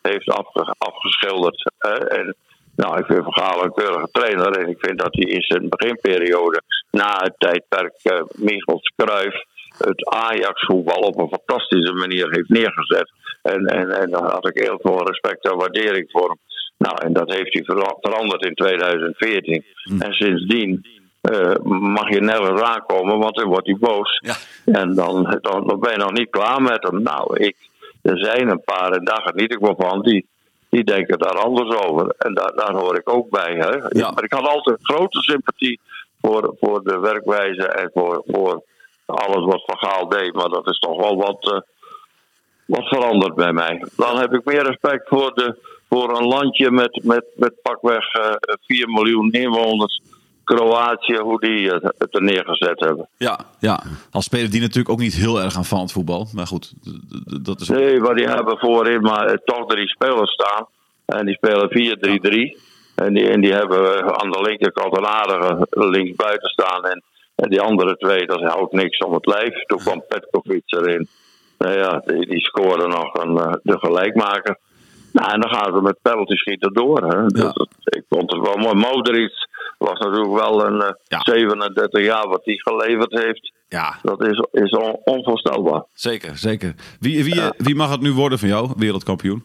heeft 0.03 0.29
afge- 0.29 0.75
afgeschilderd. 0.79 1.71
hè. 1.79 1.93
en 2.09 2.37
nou, 2.77 2.99
ik 2.99 3.07
vind 3.07 3.25
Van 3.25 3.33
Gaal 3.33 3.65
een 3.65 3.73
keurige 3.73 4.09
trainer 4.13 4.59
en 4.59 4.69
ik 4.69 4.77
vind 4.79 4.99
dat 4.99 5.15
hij 5.15 5.25
in 5.25 5.43
zijn 5.43 5.69
beginperiode, 5.69 6.63
na 6.91 7.17
het 7.23 7.35
tijdperk 7.39 7.95
eh 8.03 8.23
Michels 8.35 8.93
Cruijff, 8.97 9.45
het 9.79 10.09
Ajax-voetbal 10.09 11.01
op 11.01 11.19
een 11.19 11.39
fantastische 11.39 11.93
manier 11.93 12.31
heeft 12.31 12.49
neergezet. 12.49 13.11
En, 13.43 13.67
en, 13.67 13.91
en 13.91 14.11
daar 14.11 14.31
had 14.31 14.49
ik 14.49 14.63
heel 14.63 14.79
veel 14.83 15.07
respect 15.07 15.45
en 15.45 15.57
waardering 15.57 16.11
voor 16.11 16.29
hem. 16.29 16.39
Nou, 16.79 16.97
en 17.05 17.13
dat 17.13 17.33
heeft 17.33 17.53
hij 17.53 17.65
vera- 17.65 17.97
veranderd 18.01 18.45
in 18.45 18.55
2014. 18.55 19.65
En 19.99 20.13
sindsdien 20.13 20.87
eh, 21.21 21.55
mag 21.65 22.09
je 22.09 22.21
nergens 22.21 22.61
aankomen, 22.61 23.19
want 23.19 23.35
dan 23.35 23.49
wordt 23.49 23.67
hij 23.67 23.77
boos. 23.81 24.21
Ja. 24.23 24.35
En 24.73 24.95
dan, 24.95 25.39
dan, 25.41 25.67
dan 25.67 25.81
ben 25.81 25.93
je 25.93 25.99
nog 25.99 26.13
niet 26.13 26.31
klaar 26.31 26.63
met 26.63 26.83
hem. 26.83 27.03
Nou, 27.03 27.37
ik, 27.37 27.57
er 28.03 28.19
zijn 28.19 28.49
een 28.49 28.63
paar, 28.65 28.93
en 28.93 29.05
daar 29.05 29.23
geniet 29.23 29.53
ik 29.53 29.59
wel 29.59 29.75
van, 29.79 30.03
die, 30.03 30.27
die 30.73 30.85
denken 30.85 31.19
daar 31.19 31.39
anders 31.39 31.77
over. 31.87 32.15
En 32.19 32.35
daar, 32.35 32.53
daar 32.55 32.75
hoor 32.75 32.97
ik 32.97 33.09
ook 33.09 33.31
bij. 33.31 33.55
Hè. 33.55 33.71
Ja. 33.89 34.11
Maar 34.11 34.25
ik 34.25 34.33
had 34.33 34.47
altijd 34.47 34.79
grote 34.83 35.23
sympathie 35.23 35.81
voor, 36.21 36.57
voor 36.61 36.85
de 36.85 36.99
werkwijze 36.99 37.67
en 37.67 37.91
voor, 37.95 38.23
voor 38.27 38.63
alles 39.07 39.45
wat 39.45 39.63
Van 39.67 39.79
Gaal 39.79 40.09
deed. 40.09 40.33
Maar 40.35 40.49
dat 40.49 40.69
is 40.69 40.79
toch 40.79 40.97
wel 40.97 41.17
wat, 41.17 41.53
eh, 41.53 41.61
wat 42.65 42.89
veranderd 42.89 43.35
bij 43.35 43.53
mij. 43.53 43.85
Dan 43.97 44.19
heb 44.19 44.33
ik 44.33 44.45
meer 44.45 44.67
respect 44.67 45.09
voor, 45.09 45.35
de, 45.35 45.57
voor 45.89 46.17
een 46.17 46.27
landje 46.27 46.71
met, 46.71 47.01
met, 47.05 47.25
met 47.35 47.63
pakweg 47.63 48.15
eh 48.15 48.35
4 48.61 48.89
miljoen 48.89 49.31
inwoners. 49.31 50.01
Kroatië, 50.55 51.17
hoe 51.19 51.41
die 51.41 51.69
het 51.71 52.15
er 52.15 52.23
neergezet 52.23 52.81
hebben. 52.81 53.09
Ja, 53.17 53.39
ja. 53.59 53.83
Als 54.11 54.25
speler 54.25 54.51
die 54.51 54.61
natuurlijk 54.61 54.89
ook 54.89 54.99
niet 54.99 55.15
heel 55.15 55.41
erg 55.41 55.57
aan 55.57 55.65
van 55.65 55.81
het 55.81 55.93
voetbal. 55.93 56.29
Maar 56.33 56.47
goed, 56.47 56.73
dat 57.43 57.61
is... 57.61 57.69
Nee, 57.69 58.01
maar 58.01 58.15
die 58.15 58.27
hebben 58.27 58.59
voorin 58.59 59.01
maar 59.01 59.27
eh, 59.27 59.37
toch 59.45 59.67
drie 59.67 59.89
spelers 59.89 60.33
staan. 60.33 60.67
En 61.07 61.27
die 61.27 61.35
spelen 61.35 62.57
4-3-3. 62.57 62.71
En 62.95 63.15
die, 63.15 63.29
en 63.29 63.41
die 63.41 63.53
hebben 63.53 63.97
eh, 63.99 64.07
aan 64.07 64.31
de 64.31 64.41
linkerkant 64.43 64.97
een 64.97 65.07
aardige 65.07 65.67
linksbuiten 65.71 66.49
staan. 66.49 66.85
En, 66.85 67.03
en 67.35 67.51
die 67.51 67.61
andere 67.61 67.97
twee, 67.97 68.27
dat 68.27 68.41
houdt 68.41 68.73
niks 68.73 68.99
om 68.99 69.15
het 69.15 69.27
lijf. 69.27 69.65
Toen 69.67 69.79
kwam 69.79 70.03
Petkovic 70.09 70.63
erin. 70.67 71.09
Nou 71.59 71.79
ja, 71.79 72.03
die, 72.07 72.27
die 72.27 72.41
scoorde 72.41 72.87
nog 72.87 73.15
een, 73.15 73.37
eh, 73.39 73.53
de 73.63 73.79
gelijkmaker. 73.79 74.59
Nou, 75.13 75.33
en 75.33 75.41
dan 75.41 75.51
gaan 75.55 75.75
ze 75.75 75.83
met 75.83 75.99
penalty 76.03 76.35
schieten 76.35 76.73
door. 76.73 77.03
Hè. 77.09 77.27
Dus 77.27 77.41
dat- 77.43 77.69
ik 77.85 78.05
vond 78.09 78.33
het 78.33 78.41
wel 78.41 78.57
mooi. 78.57 78.75
Modric 78.75 79.31
was 79.83 79.99
natuurlijk 79.99 80.33
wel 80.33 80.67
een 80.67 80.81
eh, 80.83 80.91
Ja. 81.09 81.21
37 81.23 82.05
jaar 82.05 82.29
wat 82.29 82.45
hij 82.45 82.55
geleverd 82.57 83.13
heeft. 83.13 83.53
Ja, 83.69 83.99
Dat 84.03 84.23
is, 84.27 84.45
is 84.53 84.71
on- 84.71 85.01
onvoorstelbaar. 85.05 85.85
zeker, 85.95 86.37
zeker. 86.39 86.75
Wie, 87.01 87.25
wie, 87.25 87.43
wie 87.57 87.75
mag 87.75 87.91
het 87.91 88.01
nu 88.01 88.13
worden 88.13 88.39
van 88.39 88.49
jou, 88.49 88.73
wereldkampioen? 88.77 89.45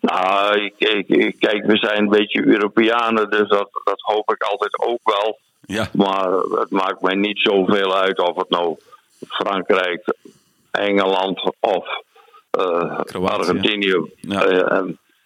Nou, 0.00 0.58
ik, 0.60 0.74
ik, 0.78 1.08
ik- 1.08 1.36
kijk, 1.38 1.66
we 1.66 1.76
zijn 1.76 1.98
een 1.98 2.08
beetje 2.08 2.46
Europeanen, 2.46 3.30
dus 3.30 3.48
dat, 3.48 3.68
dat 3.84 4.00
hoop 4.00 4.30
ik 4.32 4.42
altijd 4.42 4.78
ook 4.80 5.00
wel. 5.02 5.38
Ja, 5.60 5.88
Maar 5.92 6.30
het 6.32 6.70
maakt 6.70 7.00
mij 7.02 7.14
niet 7.14 7.38
zoveel 7.38 7.96
uit 7.96 8.18
of 8.18 8.36
het 8.36 8.48
nou 8.50 8.76
Frankrijk, 9.28 10.14
Engeland 10.70 11.52
of 11.60 11.86
eh, 12.50 13.00
Kroatië. 13.00 13.34
Argentinië. 13.34 14.10
Ja. 14.16 14.44
Eh, 14.44 14.82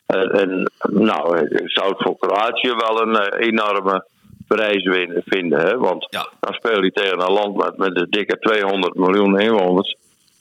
en, 0.06 0.70
nou, 0.82 1.38
ik 1.38 1.70
zou 1.70 1.88
het 1.88 2.02
voor 2.02 2.16
Kroatië 2.18 2.74
wel 2.74 3.00
een 3.02 3.16
eh, 3.16 3.46
enorme 3.46 4.06
prijs 4.48 4.84
win- 4.84 5.22
vinden. 5.26 5.58
Hè? 5.60 5.76
Want 5.78 6.06
Ja. 6.10 6.28
dan 6.40 6.52
speel 6.54 6.82
je 6.84 6.92
tegen 6.92 7.20
een 7.20 7.32
land 7.32 7.56
met, 7.56 7.76
met 7.76 7.96
een 8.00 8.06
dikke 8.10 8.38
200 8.38 8.94
miljoen 8.94 9.40
inwoners. 9.40 9.96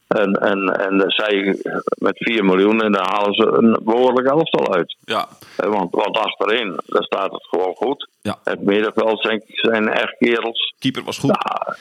En, 0.08 0.34
en, 0.34 0.68
en 0.80 1.04
zij 1.08 1.58
met 1.98 2.18
4 2.18 2.46
miljoen 2.46 2.82
en 2.82 2.92
dan 2.92 3.06
halen 3.06 3.34
ze 3.34 3.46
een 3.48 3.80
behoorlijk 3.84 4.28
elftal 4.28 4.74
uit. 4.74 4.96
Ja, 5.06 5.28
Eh, 5.58 5.70
Want, 5.70 5.92
want 5.96 6.18
achterin, 6.18 6.80
daar 6.86 7.04
staat 7.04 7.32
het 7.32 7.44
gewoon 7.50 7.76
goed. 7.76 8.08
Ja. 8.22 8.36
Het 8.44 8.62
middenveld 8.62 9.22
zijn, 9.22 9.42
zijn 9.46 9.88
echt 9.90 10.16
kerels. 10.18 10.74
keeper 10.80 11.04
was 11.04 11.18
goed. 11.18 11.30
Ja, 11.44 11.76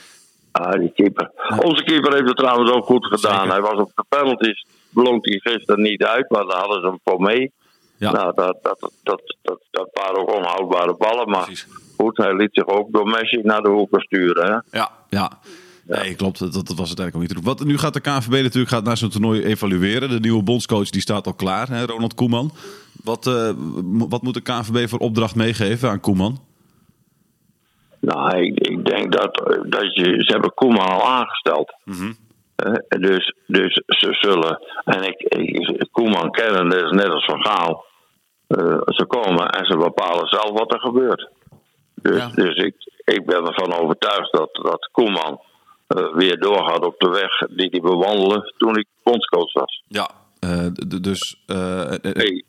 ah, 0.53 0.73
die 0.73 0.93
keeper. 0.95 1.31
Onze 1.65 1.83
keeper 1.85 2.13
heeft 2.15 2.29
het 2.29 2.37
trouwens 2.37 2.71
ook 2.71 2.85
goed 2.85 3.07
gedaan. 3.07 3.39
Zeker. 3.41 3.51
Hij 3.53 3.61
was 3.61 3.79
op 3.81 3.91
de 3.95 4.05
penalties, 4.09 4.67
blonk 4.91 5.25
hij 5.27 5.39
gisteren 5.43 5.83
niet 5.83 6.05
uit, 6.05 6.31
maar 6.31 6.45
daar 6.47 6.59
hadden 6.59 6.81
ze 6.81 6.87
hem 6.87 7.01
voor 7.05 7.21
mee. 7.21 7.53
Ja. 8.03 8.13
Nou, 8.13 8.35
dat, 8.35 8.59
dat, 8.63 8.93
dat, 9.03 9.23
dat, 9.71 9.89
waren 9.93 10.21
ook 10.21 10.35
onhoudbare 10.35 10.95
ballen. 10.97 11.31
Maar 11.31 11.45
Precies. 11.45 11.67
goed, 11.97 12.17
hij 12.17 12.37
liet 12.37 12.51
zich 12.53 12.67
ook 12.67 12.93
door 12.93 13.07
Messi 13.07 13.41
naar 13.43 13.63
de 13.63 13.69
hoeken 13.69 14.01
sturen. 14.01 14.47
Hè? 14.47 14.79
Ja, 14.79 14.91
ja. 15.09 15.31
Nee, 15.87 16.15
klopt. 16.15 16.39
Dat, 16.39 16.53
dat 16.53 16.77
was 16.77 16.97
uiteindelijk 16.97 17.15
ook 17.15 17.21
niet 17.21 17.29
te 17.29 17.35
doen. 17.35 17.45
Wat, 17.45 17.65
nu 17.65 17.79
gaat 17.79 17.95
de 17.95 18.01
KNVB 18.01 18.43
natuurlijk 18.43 18.69
gaat 18.69 18.85
naar 18.85 18.97
zo'n 18.97 19.11
toernooi 19.11 19.45
evalueren. 19.45 20.09
De 20.09 20.21
nieuwe 20.21 20.43
bondscoach 20.43 20.91
die 20.91 21.01
staat 21.01 21.27
al 21.27 21.35
klaar, 21.35 21.69
hè, 21.69 21.85
Ronald 21.85 22.15
Koeman. 22.15 22.51
Wat, 23.05 23.27
eh, 23.27 23.53
wat 24.09 24.23
moet 24.23 24.35
de 24.35 24.41
KNVB 24.41 24.89
voor 24.89 24.99
opdracht 24.99 25.35
meegeven 25.35 25.89
aan 25.89 26.01
Koeman? 26.01 26.39
Nou, 28.01 28.37
ik, 28.37 28.59
ik 28.59 28.85
denk 28.85 29.13
dat, 29.13 29.35
dat 29.69 29.95
je, 29.95 30.05
ze 30.05 30.33
hebben 30.33 30.55
Koeman 30.55 30.89
al 30.89 31.09
aangesteld. 31.09 31.75
Eh, 32.57 33.01
dus, 33.01 33.35
dus 33.47 33.83
ze 33.87 34.13
zullen, 34.13 34.61
en 34.85 35.03
ik, 35.03 35.21
ik 35.21 35.89
Koeman 35.91 36.31
kennen, 36.31 36.69
dat 36.69 36.83
is 36.85 36.91
net 36.91 37.09
als 37.09 37.25
Van 37.25 37.45
Gaal. 37.45 37.91
Eh, 38.59 38.81
ze 38.87 39.05
komen 39.07 39.49
en 39.49 39.67
ze 39.67 39.77
bepalen 39.77 40.27
zelf 40.29 40.51
wat 40.51 40.73
er 40.75 40.81
gebeurt. 40.81 41.29
Dus, 41.95 42.17
Ja. 42.17 42.29
dus 42.35 42.55
ik, 42.57 42.75
ik 43.05 43.27
ben 43.27 43.47
ervan 43.47 43.73
overtuigd 43.73 44.33
dat, 44.33 44.55
dat 44.63 44.89
Koeman 44.93 45.41
eh, 45.87 46.15
weer 46.15 46.39
doorgaat 46.41 46.85
op 46.85 46.95
de 47.01 47.09
weg 47.09 47.57
die 47.57 47.69
hij 47.71 47.81
bewandelde 47.81 48.53
toen 48.59 48.77
ik 48.77 48.87
bondscoach 49.03 49.53
was. 49.53 49.83
Ja. 49.89 50.11
eh, 50.41 50.67
dus 51.01 51.43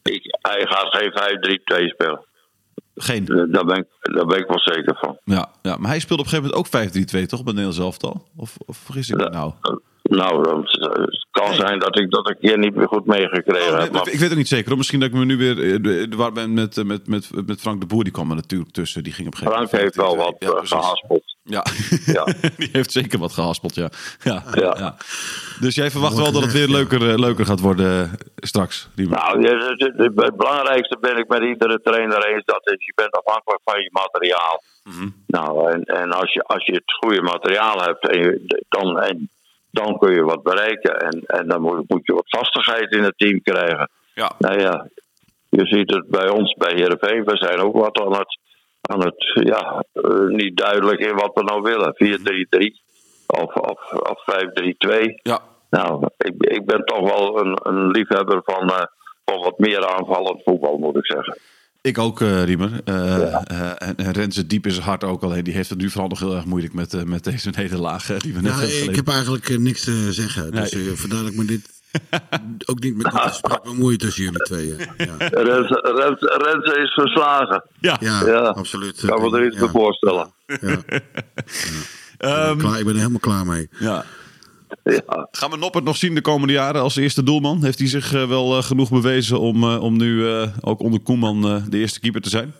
Ik, 0.03 0.37
hij 0.41 0.65
gaat 0.69 0.87
geen 0.95 1.11
5-3-2 1.83 1.87
spelen. 1.87 2.25
geen. 2.95 3.25
Daar 3.51 3.65
ben, 3.65 3.77
ik, 3.77 3.87
daar 4.13 4.25
ben 4.25 4.39
ik 4.39 4.47
wel 4.47 4.59
zeker 4.59 4.97
van. 4.99 5.17
Ja, 5.23 5.49
ja, 5.61 5.75
maar 5.77 5.89
hij 5.89 5.99
speelde 5.99 6.23
op 6.23 6.29
een 6.31 6.35
gegeven 6.35 6.73
moment 6.73 7.15
ook 7.15 7.23
5-3-2, 7.23 7.25
toch? 7.25 7.43
Bij 7.43 7.53
Nederlands 7.53 7.79
elftal? 7.79 8.23
Of, 8.37 8.57
of 8.65 8.77
vergis 8.77 9.09
ik 9.09 9.15
me 9.17 9.29
nou? 9.29 9.53
Nou, 10.15 10.65
het 11.01 11.25
kan 11.31 11.53
zijn 11.53 11.79
dat 11.79 11.99
ik 11.99 12.11
dat 12.11 12.29
ik 12.29 12.37
hier 12.39 12.57
niet 12.57 12.75
meer 12.75 12.87
goed 12.87 13.05
meegekregen 13.05 13.67
Oh, 13.67 13.73
nee, 13.73 13.81
heb. 13.81 13.91
Maar 13.91 14.07
ik 14.07 14.19
weet 14.19 14.29
het 14.29 14.37
niet 14.37 14.47
zeker. 14.47 14.77
Misschien 14.77 14.99
dat 14.99 15.09
ik 15.09 15.15
me 15.15 15.25
nu 15.25 15.37
weer 15.37 15.85
eh, 15.85 16.17
war 16.17 16.31
ben 16.31 16.53
met, 16.53 16.77
eh, 16.77 16.83
met, 16.83 17.07
met, 17.07 17.29
met 17.45 17.61
Frank 17.61 17.79
de 17.81 17.85
Boer. 17.87 18.03
Die 18.03 18.13
kwam 18.13 18.29
er 18.29 18.35
natuurlijk 18.35 18.71
tussen. 18.71 19.03
Die 19.03 19.13
ging 19.13 19.27
op 19.27 19.33
een 19.33 19.39
gegeven 19.39 19.67
Frank 19.67 19.81
heeft 19.81 19.95
wel 19.95 20.17
wat 20.17 20.35
Ja, 20.39 20.49
eh, 20.49 20.59
gehaspeld. 20.63 21.35
Ja. 21.43 21.65
Ja. 22.05 22.23
die 22.57 22.69
heeft 22.71 22.91
zeker 22.91 23.19
wat 23.19 23.31
gehaspeld, 23.31 23.75
ja. 23.75 23.89
Ja, 24.23 24.43
ja. 24.53 24.75
Ja. 24.77 24.95
Dus 25.59 25.75
jij 25.75 25.91
verwacht 25.91 26.15
wel 26.15 26.31
dat 26.31 26.41
het 26.41 26.51
weer 26.51 26.67
leuker, 26.67 27.19
leuker 27.19 27.45
gaat 27.45 27.59
worden 27.59 28.11
straks? 28.35 28.89
Nou, 28.95 29.47
het 29.95 30.37
belangrijkste 30.37 30.97
ben 31.01 31.17
ik 31.17 31.27
met 31.27 31.41
iedere 31.41 31.79
trainer 31.83 32.25
eens. 32.25 32.45
Dat 32.45 32.61
is, 32.63 32.85
je 32.85 32.93
bent 32.95 33.11
afhankelijk 33.11 33.61
van 33.63 33.81
je 33.81 33.89
materiaal. 33.91 34.63
Mhm. 34.83 35.09
Nou, 35.27 35.71
en, 35.71 35.83
en 35.83 36.11
als, 36.11 36.33
je, 36.33 36.43
als 36.43 36.65
je 36.65 36.73
het 36.73 36.93
goede 36.99 37.21
materiaal 37.21 37.81
hebt, 37.81 38.07
en 38.07 38.19
je, 38.19 38.63
dan, 38.69 38.99
en, 38.99 39.29
dan 39.73 39.97
kun 39.97 40.13
je 40.13 40.23
wat 40.23 40.43
bereiken. 40.43 40.99
En, 40.99 41.23
en 41.25 41.47
dan 41.47 41.61
moet, 41.61 41.89
moet 41.89 42.05
je 42.05 42.13
wat 42.13 42.29
vastigheid 42.29 42.91
in 42.91 43.03
het 43.03 43.17
team 43.17 43.41
krijgen. 43.41 43.89
Ja. 44.13 44.31
Nou 44.37 44.59
ja, 44.59 44.87
je 45.49 45.65
ziet 45.65 45.93
het 45.93 46.07
bij 46.07 46.29
ons, 46.29 46.53
bij 46.53 46.73
Heerenveen. 46.73 47.23
We 47.23 47.37
zijn 47.37 47.59
ook 47.59 47.75
wat 47.75 47.99
aan 47.99 48.13
het, 48.13 48.39
aan 48.81 49.03
het 49.03 49.31
ja, 49.33 49.83
eh, 49.93 50.25
niet 50.27 50.57
duidelijk 50.57 50.99
in 50.99 51.15
wat 51.15 51.31
we 51.33 51.43
nou 51.43 51.61
willen. 51.61 51.95
4-3-3 52.67 52.81
of, 53.27 53.55
of, 53.55 53.91
of 53.91 54.23
5-3-2. 54.99 55.13
Ja. 55.23 55.39
Nou, 55.69 56.07
ik, 56.17 56.33
ik 56.37 56.65
ben 56.65 56.85
toch 56.85 57.09
wel 57.15 57.39
een, 57.39 57.59
een 57.63 57.91
liefhebber 57.91 58.41
van, 58.45 58.69
eh, 58.69 58.85
van 59.25 59.41
wat 59.41 59.59
meer 59.59 59.87
aanvallend 59.87 60.41
voetbal, 60.43 60.77
moet 60.77 60.97
ik 60.97 61.05
zeggen. 61.05 61.37
Ik 61.83 61.97
ook, 61.97 62.21
eh, 62.21 62.43
Riemer. 62.43 62.81
Eh, 62.85 63.33
eh, 63.33 63.71
en, 63.77 63.95
en 63.95 64.11
Renze 64.11 64.47
diep 64.47 64.65
in 64.65 64.71
zijn 64.71 64.85
hart 64.85 65.03
ook. 65.03 65.23
Alleen 65.23 65.43
die 65.43 65.53
heeft 65.53 65.69
het 65.69 65.77
nu 65.79 65.89
vooral 65.89 66.09
nog 66.09 66.19
heel 66.19 66.35
erg 66.35 66.45
moeilijk 66.45 66.73
met, 66.73 66.93
eh, 66.93 67.03
met 67.03 67.23
deze 67.23 67.49
nederlaag 67.55 68.05
die 68.05 68.33
we 68.33 68.41
net 68.41 68.53
Ja, 68.55 68.61
ik 68.61 68.69
geleden. 68.69 68.95
heb 68.95 69.07
eigenlijk 69.07 69.59
niks 69.59 69.83
te 69.83 70.13
zeggen. 70.13 70.51
Dus 70.51 70.71
Nee. 70.71 70.95
vandaar 70.95 71.21
dat 71.23 71.31
ik 71.31 71.37
me 71.37 71.45
dit 71.45 71.69
ook 72.69 72.79
niet 72.79 72.95
met 72.95 73.05
dit 73.11 73.21
gesprek 73.21 73.63
bemoei 73.63 73.97
tussen 73.97 74.23
jullie 74.23 74.39
tweeën. 74.43 74.77
Ja, 74.77 75.15
Renze, 75.17 75.93
Renze, 75.95 76.41
Renze 76.51 76.81
is 76.83 76.93
verslagen. 76.93 77.63
Ja. 77.79 77.97
ja, 77.99 78.25
Ja. 78.25 78.39
absoluut. 78.39 79.03
Ik 79.03 79.09
kan 79.09 79.21
me 79.31 79.37
er 79.37 79.45
iets 79.45 79.59
Ja, 79.59 79.67
voorstellen. 79.67 80.33
ja. 80.45 80.81
Ehm, 82.17 82.57
Klaar, 82.57 82.79
ik 82.79 82.85
ben 82.85 82.93
er 82.93 82.99
helemaal 82.99 83.19
klaar 83.19 83.45
mee. 83.45 83.69
ja. 83.79 84.05
Ja. 84.83 85.27
Gaan 85.31 85.49
we 85.51 85.57
Noppert 85.57 85.83
nog 85.83 85.97
zien 85.97 86.15
de 86.15 86.21
komende 86.21 86.53
jaren 86.53 86.81
als 86.81 86.95
eerste 86.95 87.23
doelman? 87.23 87.63
Heeft 87.63 87.79
hij 87.79 87.87
zich 87.87 88.13
eh, 88.13 88.27
wel 88.27 88.57
eh, 88.57 88.63
genoeg 88.63 88.89
bewezen 88.89 89.39
om, 89.39 89.63
eh, 89.63 89.81
om 89.83 89.97
nu 89.97 90.27
eh, 90.29 90.47
ook 90.61 90.79
onder 90.79 90.99
Koeman 90.99 91.45
eh, 91.47 91.63
de 91.69 91.77
eerste 91.77 91.99
keeper 91.99 92.21
te 92.21 92.29
zijn? 92.29 92.53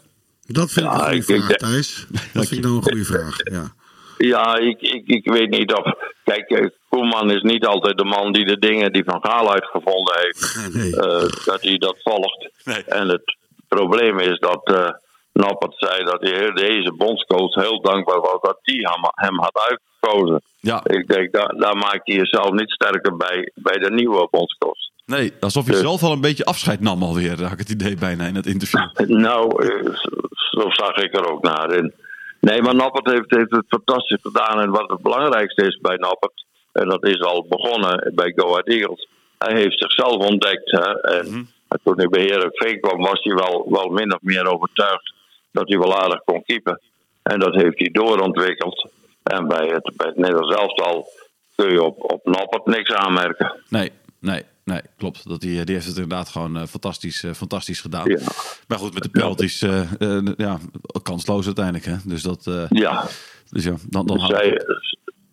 Dat 0.46 0.72
vind 0.72 0.86
ik 0.86 0.92
Ja, 0.92 1.12
een 1.12 1.24
goede 1.24 1.34
ik- 1.42 1.44
vraag, 1.46 1.58
Thijs. 1.58 2.06
Dat 2.34 2.48
vind 2.48 2.52
ik 2.52 2.62
nou 2.64 2.76
een 2.76 2.82
goede 2.84 3.04
vraag. 3.06 3.36
Ja. 3.44 3.74
Ja, 4.18 4.58
ik, 4.58 4.82
ik, 4.82 5.08
ik 5.08 5.26
weet 5.32 5.50
niet 5.50 5.74
of. 5.74 5.94
Kijk, 6.24 6.72
Koeman 6.90 7.32
is 7.32 7.42
niet 7.42 7.66
altijd 7.66 7.98
de 7.98 8.04
man 8.04 8.34
die 8.34 8.46
de 8.46 8.60
dingen 8.60 8.94
die 8.94 9.04
Van 9.04 9.20
Gaal 9.26 9.52
uitgevonden 9.54 10.14
heeft, 10.20 10.60
Nee. 10.74 10.96
eh, 10.96 11.30
dat 11.46 11.62
hij 11.62 11.78
dat 11.78 11.96
volgt. 12.04 12.50
Nee. 12.64 12.84
En 12.84 13.08
het 13.10 13.38
probleem 13.68 14.20
is 14.20 14.40
dat 14.40 14.62
eh 14.64 14.90
Noppert 15.34 15.74
zei 15.78 16.04
dat 16.04 16.22
hij 16.22 16.52
deze 16.52 16.94
bondscoach 16.98 17.54
heel 17.56 17.82
dankbaar 17.82 18.20
was 18.20 18.38
dat 18.42 18.58
hij 18.62 18.76
hem, 19.14 19.40
had 19.40 19.70
uitgekozen. 19.70 20.42
Ja, 20.60 20.82
Ik 20.86 21.08
denk, 21.08 21.34
daar, 21.34 21.56
daar 21.58 21.78
maakt 21.78 22.02
hij 22.08 22.16
jezelf 22.16 22.52
niet 22.52 22.72
sterker 22.72 23.18
bij, 23.18 23.52
bij 23.56 23.78
de 23.78 23.92
nieuwe 23.92 24.28
bondscoach. 24.32 24.78
nee, 25.06 25.34
alsof 25.40 25.64
hij 25.66 25.74
Dus- 25.74 25.84
zelf 25.84 26.04
al 26.04 26.12
een 26.12 26.22
beetje 26.22 26.46
afscheid 26.46 26.80
nam 26.80 27.04
alweer, 27.04 27.42
had 27.44 27.52
ik 27.52 27.58
het 27.60 27.70
idee 27.70 27.96
bijna 27.98 28.26
in 28.26 28.36
het 28.36 28.46
interview. 28.46 28.82
Nou, 29.28 29.64
eh, 29.68 29.94
zo- 30.34 30.70
zag 30.70 30.96
ik 30.96 31.16
er 31.18 31.32
ook 31.32 31.44
naar 31.44 31.72
in. 31.74 31.94
Nee, 32.40 32.62
maar 32.62 32.76
Noppert 32.76 33.12
heeft, 33.12 33.32
heeft 33.36 33.52
het 33.52 33.66
fantastisch 33.68 34.22
gedaan. 34.22 34.60
En 34.62 34.70
wat 34.70 34.90
het 34.90 35.02
belangrijkste 35.02 35.66
is 35.68 35.80
bij 35.82 35.96
Noppert, 35.96 36.46
en 36.72 36.88
dat 36.90 37.06
is 37.06 37.20
al 37.22 37.46
begonnen 37.50 38.12
bij 38.16 38.34
Go 38.36 38.50
Ahead 38.50 38.68
Eagles, 38.68 39.08
hij 39.38 39.56
heeft 39.56 39.80
zichzelf 39.80 40.16
ontdekt. 40.26 40.72
Hè? 40.72 41.02
En 41.02 41.50
toen 41.84 41.98
hij 41.98 42.08
bij 42.08 42.22
Heerenveen 42.22 42.80
kwam, 42.80 43.02
was 43.02 43.24
hij 43.24 43.34
wel, 43.36 43.66
wel 43.70 43.90
min 43.90 44.14
of 44.14 44.20
meer 44.22 44.46
overtuigd 44.54 45.13
dat 45.54 45.70
hij 45.70 45.78
wel 45.78 46.02
aardig 46.02 46.24
kon 46.24 46.44
keepen. 46.44 46.82
En 47.24 47.40
dat 47.40 47.54
heeft 47.54 47.80
hij 47.80 47.90
doorontwikkeld. 47.92 48.90
En 49.24 49.48
bij 49.48 49.68
het, 49.68 49.92
bij 49.96 50.08
het 50.08 50.18
Nederlands 50.18 50.56
elftal 50.56 51.08
kun 51.56 51.72
je 51.72 51.84
op, 51.84 52.12
op 52.12 52.26
Noppert 52.26 52.66
niks 52.66 52.92
aanmerken. 52.92 53.62
Nee, 53.70 53.92
nee, 54.20 54.44
nee, 54.64 54.82
klopt. 54.98 55.30
Dat 55.30 55.42
die, 55.42 55.64
die 55.64 55.76
heeft 55.76 55.88
het 55.88 55.98
inderdaad 55.98 56.30
gewoon 56.30 56.58
eh, 56.58 56.64
fantastisch, 56.64 57.24
eh, 57.24 57.32
fantastisch 57.32 57.82
gedaan. 57.82 58.10
Ja. 58.10 58.20
Maar 58.68 58.78
goed, 58.78 58.94
met 58.94 59.04
de 59.04 59.10
penalties, 59.10 59.62
eh, 59.62 60.20
ja, 60.38 60.58
kansloos 61.04 61.46
uiteindelijk. 61.46 61.86
Hè? 61.86 61.96
Dus 62.06 62.22
dat, 62.22 62.68
Ja, 62.70 63.06
dus 63.50 63.64
ja, 63.64 63.76
dan, 63.90 64.06
dan 64.06 64.20
zij, 64.20 64.62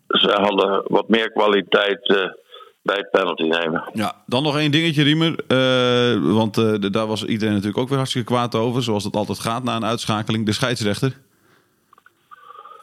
zij 0.07 0.41
hadden 0.41 0.83
wat 0.87 1.09
meer 1.09 1.31
kwaliteit 1.31 2.31
bij 2.81 2.95
het 2.95 3.09
penalty 3.11 3.43
nemen. 3.43 3.89
Ja, 3.93 4.15
dan 4.25 4.43
nog 4.43 4.57
één 4.57 4.71
dingetje, 4.71 5.03
Riemer. 5.03 5.35
Eh, 5.47 6.33
want 6.33 6.57
eh, 6.57 6.91
daar 6.91 7.07
was 7.07 7.25
iedereen 7.25 7.53
natuurlijk 7.53 7.81
ook 7.81 7.87
weer 7.89 7.97
hartstikke 7.97 8.33
kwaad 8.33 8.55
over. 8.55 8.83
Zoals 8.83 9.03
dat 9.03 9.15
altijd 9.15 9.39
gaat 9.39 9.63
na 9.63 9.75
een 9.75 9.85
uitschakeling. 9.85 10.45
De 10.45 10.53
scheidsrechter. 10.53 11.17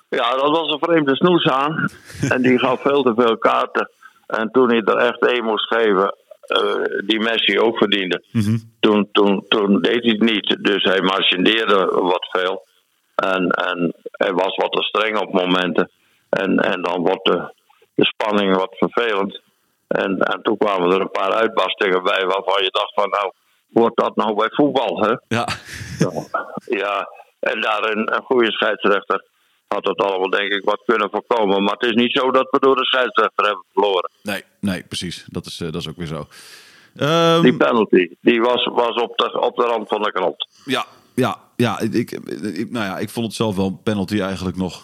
Ja, 0.09 0.37
dat 0.37 0.51
was 0.51 0.73
een 0.73 0.79
vreemde 0.79 1.17
snoes 1.17 1.47
aan. 1.47 1.91
en 2.35 2.43
die 2.43 2.59
gaf 2.59 2.81
veel 2.81 3.03
te 3.03 3.15
veel 3.17 3.39
kaarten. 3.39 3.91
En 4.27 4.51
toen 4.51 4.69
hij 4.69 4.81
er 4.81 4.97
echt 4.97 5.27
één 5.27 5.45
moest 5.45 5.67
geven, 5.67 6.15
eh, 6.41 7.07
die 7.07 7.21
Messi 7.21 7.61
ook 7.61 7.79
verdiende, 7.79 8.25
toen, 8.81 9.09
toen, 9.13 9.45
toen 9.49 9.81
deed 9.81 10.03
hij 10.03 10.13
het 10.13 10.23
niet. 10.23 10.57
Dus 10.61 10.85
hij 10.85 11.01
marchandeerde 11.01 11.87
wat 11.87 12.29
veel. 12.31 12.67
En, 13.15 13.49
en 13.49 13.95
hij 14.11 14.33
was 14.33 14.57
wat 14.57 14.73
te 14.73 14.83
streng 14.83 15.19
op 15.19 15.33
momenten. 15.33 15.91
En, 16.29 16.59
en 16.59 16.83
dan 16.83 17.01
wordt 17.01 17.25
de, 17.25 17.53
de 17.95 18.05
spanning 18.05 18.57
wat 18.57 18.77
vervelend. 18.77 19.41
En, 19.89 20.19
en 20.19 20.43
toen 20.43 20.57
kwamen 20.57 20.91
er 20.91 21.01
een 21.01 21.11
paar 21.11 21.33
uitbarstingen 21.33 22.03
bij 22.03 22.27
waarvan 22.27 22.63
je 22.63 22.71
dacht 22.71 22.95
van 22.95 23.09
nou, 23.11 23.33
wordt 23.69 23.97
dat 23.97 24.17
nou 24.17 24.35
bij 24.35 24.49
voetbal, 24.51 25.03
hè? 25.03 25.15
Ja, 25.29 25.49
Ja, 26.67 27.09
en 27.41 27.61
daar 27.61 27.85
een, 27.85 28.21
goede 28.25 28.53
scheidsrechter 28.53 29.25
had 29.69 29.85
het 29.85 29.99
allemaal 30.01 30.31
denk 30.31 30.53
ik 30.53 30.65
wat 30.65 30.83
kunnen 30.87 31.11
voorkomen. 31.11 31.63
Maar 31.63 31.73
het 31.79 31.83
is 31.91 31.95
niet 31.95 32.13
zo 32.13 32.31
dat 32.31 32.49
we 32.51 32.59
door 32.59 32.77
de 32.77 32.85
scheidsrechter 32.85 33.45
hebben 33.45 33.65
verloren. 33.73 34.11
nee, 34.23 34.43
nee, 34.61 34.83
precies. 34.85 35.25
Dat 35.29 35.47
is, 35.47 35.61
eh, 35.61 35.73
dat 35.73 35.81
is 35.81 35.89
ook 35.89 35.97
weer 35.97 36.07
zo. 36.07 36.27
Ehm, 36.97 37.43
Die 37.43 37.57
penalty, 37.57 38.09
die 38.21 38.41
was, 38.41 38.65
was 38.65 39.03
op, 39.03 39.17
de, 39.19 39.41
op 39.41 39.57
de 39.57 39.63
rand 39.65 39.89
van 39.89 40.03
de 40.03 40.13
krant. 40.13 40.49
ja, 40.65 40.85
ja, 41.15 41.37
ja 41.57 41.81
ik- 41.81 42.21
nou 42.71 42.85
ja, 42.85 42.99
ik 42.99 43.11
vond 43.11 43.27
het 43.27 43.35
zelf 43.35 43.57
wel 43.57 43.67
een 43.67 43.83
penalty 43.83 44.21
eigenlijk 44.21 44.57
nog. 44.57 44.83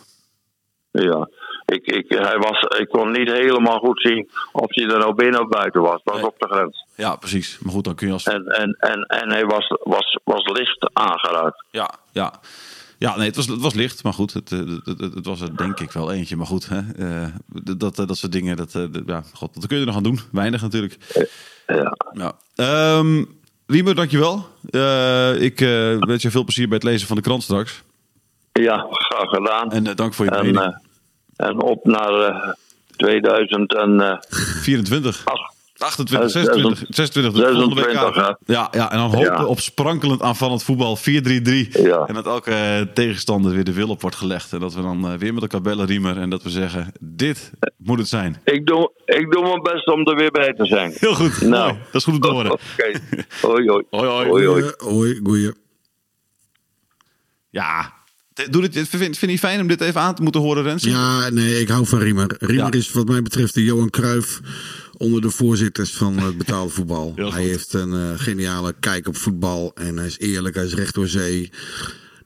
Ja, 0.90 1.28
ik, 1.66 1.86
ik, 1.86 2.04
hij 2.08 2.38
was, 2.38 2.60
ik 2.78 2.88
kon 2.88 3.10
niet 3.12 3.30
helemaal 3.30 3.78
goed 3.78 4.00
zien 4.00 4.28
of 4.52 4.66
hij 4.74 4.84
er 4.84 4.98
nou 4.98 5.14
binnen 5.14 5.40
of 5.40 5.48
buiten 5.48 5.80
was. 5.80 5.94
Het 5.94 6.02
was 6.04 6.14
Nee. 6.16 6.26
op 6.26 6.38
de 6.38 6.46
grens. 6.48 6.86
Ja, 6.94 7.16
precies. 7.16 7.58
Maar 7.62 7.72
goed, 7.72 7.84
dan 7.84 7.94
kun 7.94 8.06
je 8.06 8.12
als... 8.12 8.24
En, 8.24 8.44
en, 8.46 8.76
en, 8.78 9.02
en 9.02 9.30
hij 9.30 9.44
was, 9.44 9.68
was, 9.82 10.18
was 10.24 10.44
licht 10.58 10.90
aangeraakt. 10.92 11.64
Ja, 11.70 11.90
ja. 12.12 12.32
Ja, 12.98 13.16
nee, 13.16 13.26
het 13.26 13.36
was, 13.36 13.46
het 13.46 13.60
was 13.60 13.74
licht, 13.74 14.02
maar 14.04 14.12
goed, 14.12 14.32
het, 14.32 14.52
eh, 14.52 14.58
het, 14.58 14.86
het, 15.00 15.14
het 15.14 15.26
was 15.26 15.40
er 15.40 15.56
denk 15.56 15.80
ik 15.80 15.90
wel 15.92 16.12
eentje. 16.12 16.36
Maar 16.36 16.46
goed, 16.46 16.68
hè, 16.68 16.80
eh, 16.98 17.28
dat, 17.46 17.80
dat, 17.96 18.08
dat 18.08 18.16
soort 18.16 18.32
dingen, 18.32 18.56
dat, 18.56 18.74
eh, 18.74 18.82
dat- 18.90 19.02
ja, 19.06 19.22
god, 19.32 19.54
wat 19.54 19.66
kun 19.66 19.74
je 19.76 19.80
er 19.82 19.86
nog 19.88 19.96
aan 19.96 20.02
doen? 20.02 20.20
Weinig 20.32 20.62
natuurlijk. 20.62 20.96
Ja. 21.66 21.96
Ja. 22.12 22.32
Riemer, 23.66 23.94
dankjewel. 23.94 24.46
Eh 24.70 25.42
ik 25.42 25.60
eh, 25.60 25.96
wens 25.98 26.22
je 26.22 26.30
veel 26.30 26.44
plezier 26.44 26.66
bij 26.68 26.76
het 26.76 26.86
lezen 26.86 27.06
van 27.06 27.16
de 27.16 27.22
krant 27.22 27.42
straks. 27.42 27.82
ja, 28.52 28.86
graag 28.90 29.28
gedaan. 29.30 29.70
En 29.72 29.86
eh, 29.86 29.94
dank 29.94 30.14
voor 30.14 30.24
je 30.24 30.30
En, 30.30 30.44
mening. 30.46 30.78
En 31.36 31.62
op 31.62 31.84
naar 31.84 32.12
eh 32.20 32.48
2008. 32.96 34.26
24. 34.62 35.24
28, 35.78 36.20
Eh, 36.20 36.26
26, 36.32 36.84
26 36.88 37.32
de 37.32 37.40
volgende 37.52 37.74
week 37.74 37.84
26, 37.84 38.22
aan. 38.26 38.36
Ja, 38.46 38.68
ja, 38.72 38.90
en 38.92 38.98
dan 38.98 39.06
hopen 39.14 39.32
Ja. 39.32 39.44
op 39.44 39.60
sprankelend 39.60 40.22
aanvallend 40.22 40.62
voetbal 40.62 40.96
4-3-3. 40.96 41.68
Ja. 41.82 42.04
En 42.06 42.14
dat 42.14 42.26
elke 42.26 42.50
eh, 42.50 42.80
tegenstander 42.80 43.52
weer 43.52 43.64
de 43.64 43.72
wil 43.72 43.88
op 43.88 44.00
wordt 44.00 44.16
gelegd. 44.16 44.52
En 44.52 44.60
dat 44.60 44.74
we 44.74 44.82
dan 44.82 45.08
eh, 45.08 45.14
weer 45.18 45.32
met 45.34 45.42
elkaar 45.42 45.60
bellen, 45.60 45.86
Riemer. 45.86 46.16
En 46.18 46.30
dat 46.30 46.42
we 46.42 46.50
zeggen, 46.50 46.92
dit 47.00 47.50
moet 47.76 47.98
het 47.98 48.08
zijn. 48.08 48.40
Ik 48.44 48.66
doe, 48.66 48.90
ik 49.04 49.30
doe 49.32 49.42
mijn 49.42 49.62
best 49.62 49.86
om 49.86 50.06
er 50.06 50.16
weer 50.16 50.30
bij 50.30 50.52
te 50.52 50.66
zijn. 50.66 50.92
Heel 50.98 51.14
goed. 51.14 51.40
Nou. 51.40 51.72
Mooi. 51.72 51.82
Dat 51.84 51.94
is 51.94 52.04
goed 52.04 52.14
om 52.14 52.20
te 52.20 52.28
horen. 52.30 52.50
Oké. 52.76 53.00
Hoi, 53.42 53.68
hoi. 53.68 53.84
Hoi, 53.90 54.06
hoi. 54.08 54.28
hoi, 54.28 54.46
hoi. 54.46 54.72
Hoi, 54.76 55.20
goeie. 55.24 55.52
Ja. 57.50 57.92
Doe 58.50 58.68
dit, 58.68 58.88
vind, 58.88 59.18
vind 59.18 59.32
je 59.32 59.38
fijn 59.38 59.60
om 59.60 59.66
dit 59.66 59.80
even 59.80 60.00
aan 60.00 60.14
te 60.14 60.22
moeten 60.22 60.40
horen, 60.40 60.62
Rens? 60.62 60.82
Ja, 60.84 61.28
nee, 61.28 61.60
ik 61.60 61.68
hou 61.68 61.86
van 61.86 61.98
Riemer. 61.98 62.36
Riemer 62.38 62.72
Ja. 62.72 62.78
is 62.78 62.92
wat 62.92 63.08
mij 63.08 63.22
betreft 63.22 63.54
de 63.54 63.64
Johan 63.64 63.90
Cruijff 63.90 64.40
onder 64.96 65.20
de 65.20 65.30
voorzitters 65.30 65.92
van 65.92 66.18
het 66.18 66.38
betaalde 66.38 66.70
voetbal. 66.72 67.12
Hij 67.16 67.24
goed. 67.24 67.34
heeft 67.34 67.72
een 67.72 67.92
eh, 67.92 68.00
geniale 68.16 68.74
kijk 68.80 69.08
op 69.08 69.16
voetbal 69.16 69.70
en 69.74 69.96
hij 69.96 70.06
is 70.06 70.18
eerlijk, 70.18 70.54
hij 70.54 70.64
is 70.64 70.74
recht 70.74 70.94
door 70.94 71.08
zee. 71.08 71.50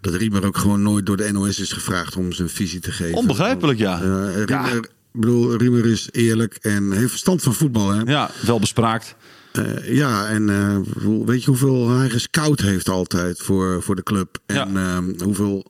Dat 0.00 0.14
Riemer 0.14 0.44
ook 0.46 0.56
gewoon 0.58 0.82
nooit 0.82 1.06
door 1.06 1.16
de 1.16 1.32
NOS 1.32 1.58
is 1.60 1.72
gevraagd 1.72 2.16
om 2.16 2.32
zijn 2.32 2.48
visie 2.48 2.80
te 2.80 2.92
geven. 2.92 3.16
Onbegrijpelijk, 3.16 3.78
ja. 3.78 4.00
Eh, 4.02 4.34
Riemer, 4.44 4.74
Ja. 4.74 4.80
bedoel, 5.12 5.56
Riemer 5.56 5.86
is 5.86 6.08
eerlijk 6.10 6.54
en 6.60 6.92
heeft 6.92 7.10
verstand 7.10 7.42
van 7.42 7.54
voetbal. 7.54 7.90
Hè? 7.90 8.00
Ja, 8.02 8.30
wel 8.46 8.58
bespraakt. 8.60 9.14
Eh, 9.58 9.94
ja, 9.94 10.28
en 10.28 10.48
eh, 10.48 10.76
weet 11.24 11.40
je 11.44 11.50
hoeveel 11.50 11.88
hij 11.88 12.10
gescout 12.10 12.60
heeft 12.60 12.88
altijd 12.88 13.38
voor, 13.42 13.82
voor 13.82 13.96
de 13.96 14.02
club? 14.02 14.38
En 14.46 14.76
ehm, 14.76 15.22
hoeveel 15.24 15.66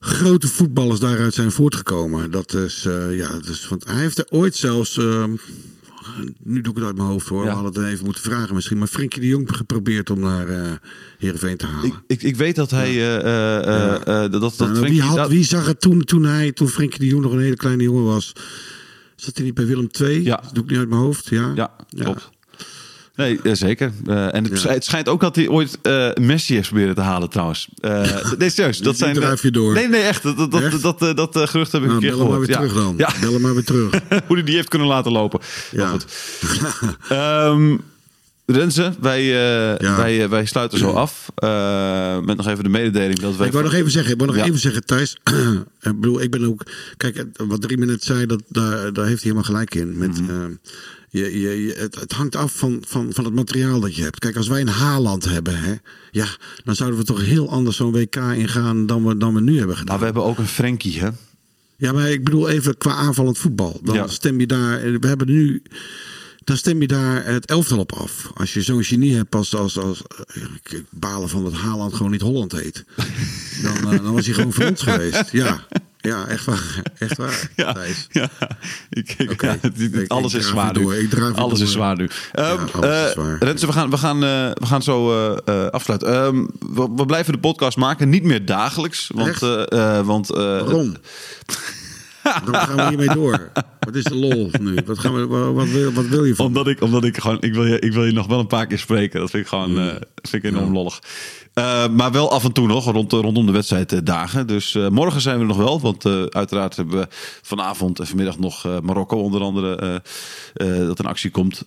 grote 0.00 0.48
voetballers 0.48 1.00
daaruit 1.00 1.34
zijn 1.34 1.52
voortgekomen. 1.52 2.30
Dat 2.30 2.54
is, 2.54 2.84
eh, 2.86 3.16
ja, 3.16 3.28
dat 3.32 3.46
is, 3.48 3.68
want 3.68 3.86
hij 3.86 3.96
heeft 4.00 4.18
er 4.18 4.26
ooit 4.28 4.56
zelfs, 4.56 4.98
ehm, 4.98 5.30
nu 6.42 6.60
doe 6.60 6.72
ik 6.72 6.78
het 6.78 6.86
uit 6.86 6.96
mijn 6.96 7.08
hoofd 7.08 7.28
hoor, 7.28 7.44
Ja. 7.44 7.48
we 7.48 7.54
hadden 7.62 7.82
het 7.82 7.92
even 7.92 8.04
moeten 8.04 8.22
vragen 8.22 8.54
misschien, 8.54 8.78
maar 8.78 8.86
Frenkie 8.88 9.20
de 9.20 9.26
Jong 9.26 9.56
geprobeerd 9.56 10.10
om 10.10 10.20
naar 10.20 10.48
eh 10.48 10.72
Heerenveen 11.18 11.56
te 11.56 11.66
halen. 11.66 11.84
Ik, 11.90 11.94
ik, 12.06 12.22
ik 12.22 12.36
weet 12.36 12.56
dat 12.56 12.70
hij... 12.70 12.94
dat, 14.04 14.30
dat 14.30 14.58
Nou, 14.58 14.74
Frenkie- 14.74 14.82
wie, 14.90 15.00
had, 15.02 15.16
dat- 15.16 15.28
wie 15.30 15.44
zag 15.44 15.66
het 15.66 15.80
toen, 15.80 16.04
toen 16.04 16.24
hij, 16.24 16.52
toen 16.52 16.68
Frenkie 16.68 16.98
de 16.98 17.06
Jong 17.06 17.22
nog 17.22 17.32
een 17.32 17.40
hele 17.40 17.56
kleine 17.56 17.82
jongen 17.82 18.04
was? 18.04 18.32
Zat 19.16 19.36
hij 19.36 19.44
niet 19.44 19.54
bij 19.54 19.66
Willem 19.66 19.88
II? 20.00 20.22
Ja. 20.24 20.36
Dat 20.36 20.54
doe 20.54 20.62
ik 20.64 20.70
niet 20.70 20.78
uit 20.78 20.88
mijn 20.88 21.00
hoofd, 21.00 21.28
ja? 21.28 21.52
Ja, 21.54 21.70
klopt. 21.88 22.30
Nee, 23.16 23.40
eh, 23.42 23.52
zeker. 23.54 23.92
Eh, 24.06 24.34
en 24.34 24.44
het, 24.44 24.62
het 24.62 24.84
schijnt 24.84 25.08
ook 25.08 25.20
dat 25.20 25.36
hij 25.36 25.48
ooit 25.48 25.78
eh, 25.82 26.12
Messi 26.20 26.54
heeft 26.54 26.68
proberen 26.68 26.94
te 26.94 27.00
halen 27.00 27.30
trouwens. 27.30 27.68
Eh 27.80 28.02
nee, 28.38 28.50
serieus. 28.50 28.78
Dat 28.88 28.96
zijn, 28.98 29.14
drijf 29.14 29.42
je 29.42 29.50
door. 29.50 29.74
Nee, 29.74 29.88
nee, 29.88 30.02
echt. 30.02 30.22
Dat, 30.22 30.36
dat, 30.36 30.50
dat, 30.50 30.62
Echt? 30.62 30.82
dat, 30.82 31.16
dat, 31.16 31.48
gerucht 31.50 31.72
heb 31.72 31.80
ik 31.82 31.86
Nou, 31.88 31.94
een 32.04 32.08
keer 32.08 32.10
bel 32.10 32.20
hem 32.20 32.28
maar 32.30 32.38
weer 32.38 32.48
ja. 32.50 32.56
terug 32.56 32.74
dan. 32.74 32.94
Ja, 32.96 33.10
Bel 33.20 33.32
hem 33.32 33.40
maar 33.40 33.54
weer 33.54 33.64
terug. 33.64 33.90
hoe 34.26 34.36
hij 34.36 34.42
die 34.44 34.54
heeft 34.54 34.68
kunnen 34.68 34.88
laten 34.88 35.12
lopen. 35.12 35.40
Ja. 35.70 35.88
Goed. 35.88 36.06
Ehm, 37.08 37.76
Renze, 38.46 38.92
wij, 39.00 39.24
Ja. 39.24 39.96
wij, 39.96 40.28
wij 40.28 40.46
sluiten 40.46 40.78
zo 40.78 40.90
af. 40.90 41.28
Met 42.24 42.36
nog 42.36 42.46
even 42.48 42.64
de 42.64 42.70
mededeling 42.70 43.18
dat 43.18 43.36
wij... 43.36 43.46
Ik 43.46 43.52
wou 43.52 43.64
nog 43.64 43.74
even 43.74 43.90
zeggen, 43.90 44.12
ik 44.12 44.18
wou 44.18 44.30
nog 44.30 44.40
Ja. 44.40 44.46
even 44.46 44.58
zeggen, 44.60 44.84
Thijs. 44.86 45.16
ik 45.80 46.00
bedoel, 46.00 46.22
ik 46.22 46.30
ben 46.30 46.44
ook. 46.46 46.62
Kijk, 46.96 47.24
wat 47.36 47.64
Riemen 47.64 47.86
net 47.86 48.04
zei, 48.04 48.26
dat, 48.26 48.42
daar, 48.48 48.92
daar 48.92 49.06
heeft 49.06 49.22
hij 49.22 49.32
helemaal 49.32 49.42
gelijk 49.42 49.74
in. 49.74 49.98
Met, 49.98 50.20
Mhm. 50.20 50.30
eh, 50.30 50.36
je, 51.18 51.40
je, 51.40 51.62
je- 51.66 51.74
het, 51.78 51.94
het 52.00 52.12
hangt 52.12 52.36
af 52.36 52.52
van, 52.52 52.82
van, 52.86 53.12
van 53.12 53.24
het 53.24 53.34
materiaal 53.34 53.80
dat 53.80 53.96
je 53.96 54.02
hebt. 54.02 54.18
Kijk, 54.18 54.36
als 54.36 54.48
wij 54.48 54.60
een 54.60 54.68
Haaland 54.68 55.24
hebben, 55.24 55.58
hè, 55.58 55.74
ja, 56.10 56.26
dan 56.64 56.74
zouden 56.76 56.98
we 56.98 57.04
toch 57.04 57.24
heel 57.24 57.50
anders 57.50 57.76
zo'n 57.76 57.92
WK 57.92 58.16
ingaan 58.16 58.86
dan 58.86 59.04
we, 59.06 59.16
dan 59.16 59.34
we 59.34 59.40
nu 59.40 59.58
hebben 59.58 59.76
gedaan. 59.76 59.90
Maar 59.90 59.98
we 59.98 60.04
hebben 60.04 60.24
ook 60.24 60.38
een 60.38 60.46
Frenkie, 60.48 60.98
hè? 61.00 61.08
Ja, 61.76 61.92
maar 61.92 62.10
ik 62.10 62.24
bedoel 62.24 62.48
even 62.48 62.78
qua 62.78 62.92
aanvallend 62.94 63.38
voetbal. 63.38 63.80
Dan 63.82 63.94
Ja. 63.94 64.06
stem 64.06 64.40
je 64.40 64.46
daar. 64.46 64.80
We 65.00 65.06
hebben 65.06 65.26
nu. 65.26 65.62
Dan 66.44 66.56
stem 66.56 66.80
je 66.80 66.86
daar 66.86 67.24
het 67.24 67.46
elftal 67.46 67.78
op 67.78 67.92
af. 67.92 68.30
Als 68.34 68.54
je 68.54 68.62
zo'n 68.62 68.84
genie 68.84 69.14
hebt 69.14 69.34
als. 69.34 69.54
als, 69.54 69.78
als 69.78 70.02
eh, 70.32 70.42
ik- 70.42 70.72
ik 70.72 70.84
balen 70.90 71.28
van 71.28 71.42
dat 71.44 71.52
Haaland 71.52 71.94
gewoon 71.94 72.12
niet 72.12 72.20
Holland 72.20 72.52
heet. 72.52 72.84
Dan, 73.62 73.76
eh, 73.92 74.02
dan 74.02 74.12
was 74.12 74.24
hij 74.26 74.34
gewoon 74.34 74.52
voor 74.52 74.64
ons 74.64 74.82
geweest. 74.82 75.30
Ja, 75.32 75.66
ja 76.06 76.26
echt 76.26 76.44
waar. 76.44 76.82
Echt 76.98 77.16
waar. 77.16 77.48
Ja, 77.56 77.72
Thijs. 77.72 78.06
ja. 78.10 78.28
Ik, 78.90 79.14
ik- 79.18 79.30
Oké. 79.30 79.46
ja, 79.62 79.70
Ik- 80.00 80.10
alles 80.10 80.34
ik 80.34 80.40
is 80.40 80.46
zwaar 80.46 80.78
nu. 80.78 80.94
Ik 80.96 81.10
weer 81.10 81.34
Alles 81.34 81.58
door. 81.58 81.66
is 81.66 81.72
zwaar 81.72 81.96
nu. 81.96 82.08
Ehm, 82.32 82.60
eh, 82.80 83.06
zwaar. 83.06 83.36
Renze, 83.38 83.66
we 83.66 83.72
gaan, 83.72 83.90
we 83.90 83.96
gaan, 83.96 84.16
eh, 84.24 84.50
we 84.54 84.66
gaan 84.66 84.82
zo 84.82 85.12
eh, 85.12 85.36
eh, 85.64 85.70
afsluiten. 85.70 86.08
Ehm, 86.14 86.44
we, 86.74 86.88
we 86.96 87.06
blijven 87.06 87.32
de 87.32 87.38
podcast 87.38 87.76
maken, 87.76 88.08
niet 88.08 88.22
meer 88.24 88.44
dagelijks. 88.44 89.10
Want, 89.14 89.42
eh, 89.42 89.98
eh, 89.98 90.06
want 90.06 90.30
eh, 90.30 90.36
Waarom? 90.38 90.96
Waarom 92.44 92.54
gaan 92.54 92.76
we 92.76 92.88
hiermee 92.88 93.14
door? 93.14 93.50
Wat 93.80 93.94
is 93.94 94.04
de 94.04 94.14
lol 94.14 94.50
nu? 94.60 94.78
Wat, 94.86 94.98
gaan 94.98 95.14
we, 95.14 95.26
wat, 95.52 95.68
wil, 95.68 95.92
wat 95.92 96.06
wil 96.06 96.24
je 96.24 96.34
van? 96.34 96.46
Omdat 96.46 96.66
ik, 96.66 96.80
omdat 96.80 97.04
ik 97.04 97.18
gewoon, 97.18 97.40
ik 97.40 97.54
wil, 97.54 97.66
je, 97.66 97.78
ik 97.78 97.92
wil 97.92 98.04
je 98.04 98.12
nog 98.12 98.26
wel 98.26 98.38
een 98.38 98.46
paar 98.46 98.66
keer 98.66 98.78
spreken. 98.78 99.20
Dat 99.20 99.30
vind 99.30 99.42
ik 99.42 99.48
gewoon, 99.48 99.78
eh, 99.78 99.86
vind 100.22 100.44
ik 100.44 100.52
enorm 100.52 100.72
lollig. 100.72 100.98
Eh, 101.54 101.88
maar 101.88 102.12
wel 102.12 102.30
af 102.30 102.44
en 102.44 102.52
toe 102.52 102.66
nog, 102.66 102.84
rond, 102.92 103.12
rondom 103.12 103.46
de 103.46 103.52
wedstrijddagen. 103.52 104.46
Dus 104.46 104.74
eh, 104.74 104.88
morgen 104.88 105.20
zijn 105.20 105.38
we 105.38 105.44
nog 105.44 105.56
wel. 105.56 105.80
Want 105.80 106.06
uiteraard 106.34 106.76
hebben 106.76 106.98
we 106.98 107.06
vanavond 107.42 107.98
en 108.00 108.06
vanmiddag 108.06 108.38
nog 108.38 108.80
Marokko 108.82 109.16
onder 109.16 109.40
andere. 109.40 110.02
dat 110.86 110.98
in 110.98 111.06
actie 111.06 111.30
komt. 111.30 111.62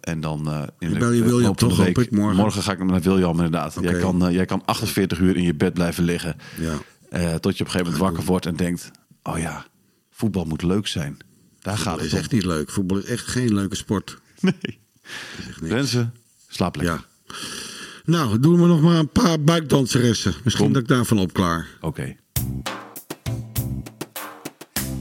En 0.00 0.20
dan 0.20 0.48
in 0.78 0.92
Ik 0.92 0.98
bel 0.98 1.12
je 1.12 1.22
William 1.22 1.54
toch, 1.54 1.76
week- 1.76 1.98
ik, 1.98 2.10
morgen. 2.10 2.62
ga 2.62 2.72
ik 2.72 2.84
naar 2.84 3.00
William 3.00 3.30
inderdaad. 3.36 3.76
Jij, 3.80 3.98
kan, 3.98 4.28
jij 4.30 4.44
kan 4.44 4.62
48 4.64 5.18
uur 5.18 5.36
in 5.36 5.42
je 5.42 5.54
bed 5.54 5.74
blijven 5.74 6.04
liggen. 6.04 6.36
Ja. 6.60 7.38
Tot 7.38 7.56
je 7.56 7.64
op 7.64 7.66
een 7.66 7.72
gegeven 7.72 7.82
moment 7.84 7.96
wakker 7.98 8.24
wordt 8.24 8.46
en 8.46 8.56
denkt... 8.56 8.90
Oh 9.22 9.38
ja, 9.38 9.64
voetbal 10.14 10.44
moet 10.44 10.62
leuk 10.62 10.86
zijn. 10.86 11.16
Daar 11.60 11.76
gaat 11.78 11.84
Dat 11.84 11.96
het 11.96 12.06
is 12.06 12.12
om. 12.12 12.18
echt 12.18 12.32
niet 12.32 12.44
leuk. 12.44 12.70
Voetbal 12.70 12.98
is 12.98 13.04
echt 13.04 13.26
geen 13.26 13.54
leuke 13.54 13.76
sport. 13.76 14.18
Nee. 14.40 14.80
Mensen, 15.60 16.14
slaap 16.48 16.76
lekker. 16.76 16.94
Ja. 17.26 17.34
Nou, 18.04 18.40
doen 18.40 18.60
we 18.60 18.66
nog 18.66 18.80
maar 18.80 18.96
een 18.98 19.08
paar 19.08 19.40
buikdanseressen. 19.40 20.34
Misschien 20.44 20.64
Kom. 20.64 20.72
dat 20.74 20.82
ik 20.82 20.88
daarvan 20.88 21.18
opklaar. 21.18 21.66
Oké. 21.80 22.16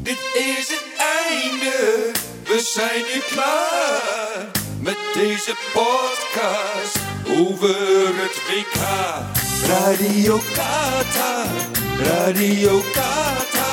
Dit 0.03 0.19
is 0.35 0.67
het 0.69 0.85
einde, 0.97 2.11
we 2.43 2.71
zijn 2.73 3.01
nu 3.13 3.19
klaar 3.35 4.51
met 4.81 4.97
deze 5.13 5.55
podcast 5.73 6.99
over 7.39 7.75
het 8.21 8.35
WK. 8.47 8.81
Radio 9.67 10.37
Qatar, 10.53 11.47
Radio 11.97 12.81
Qatar, 12.93 13.72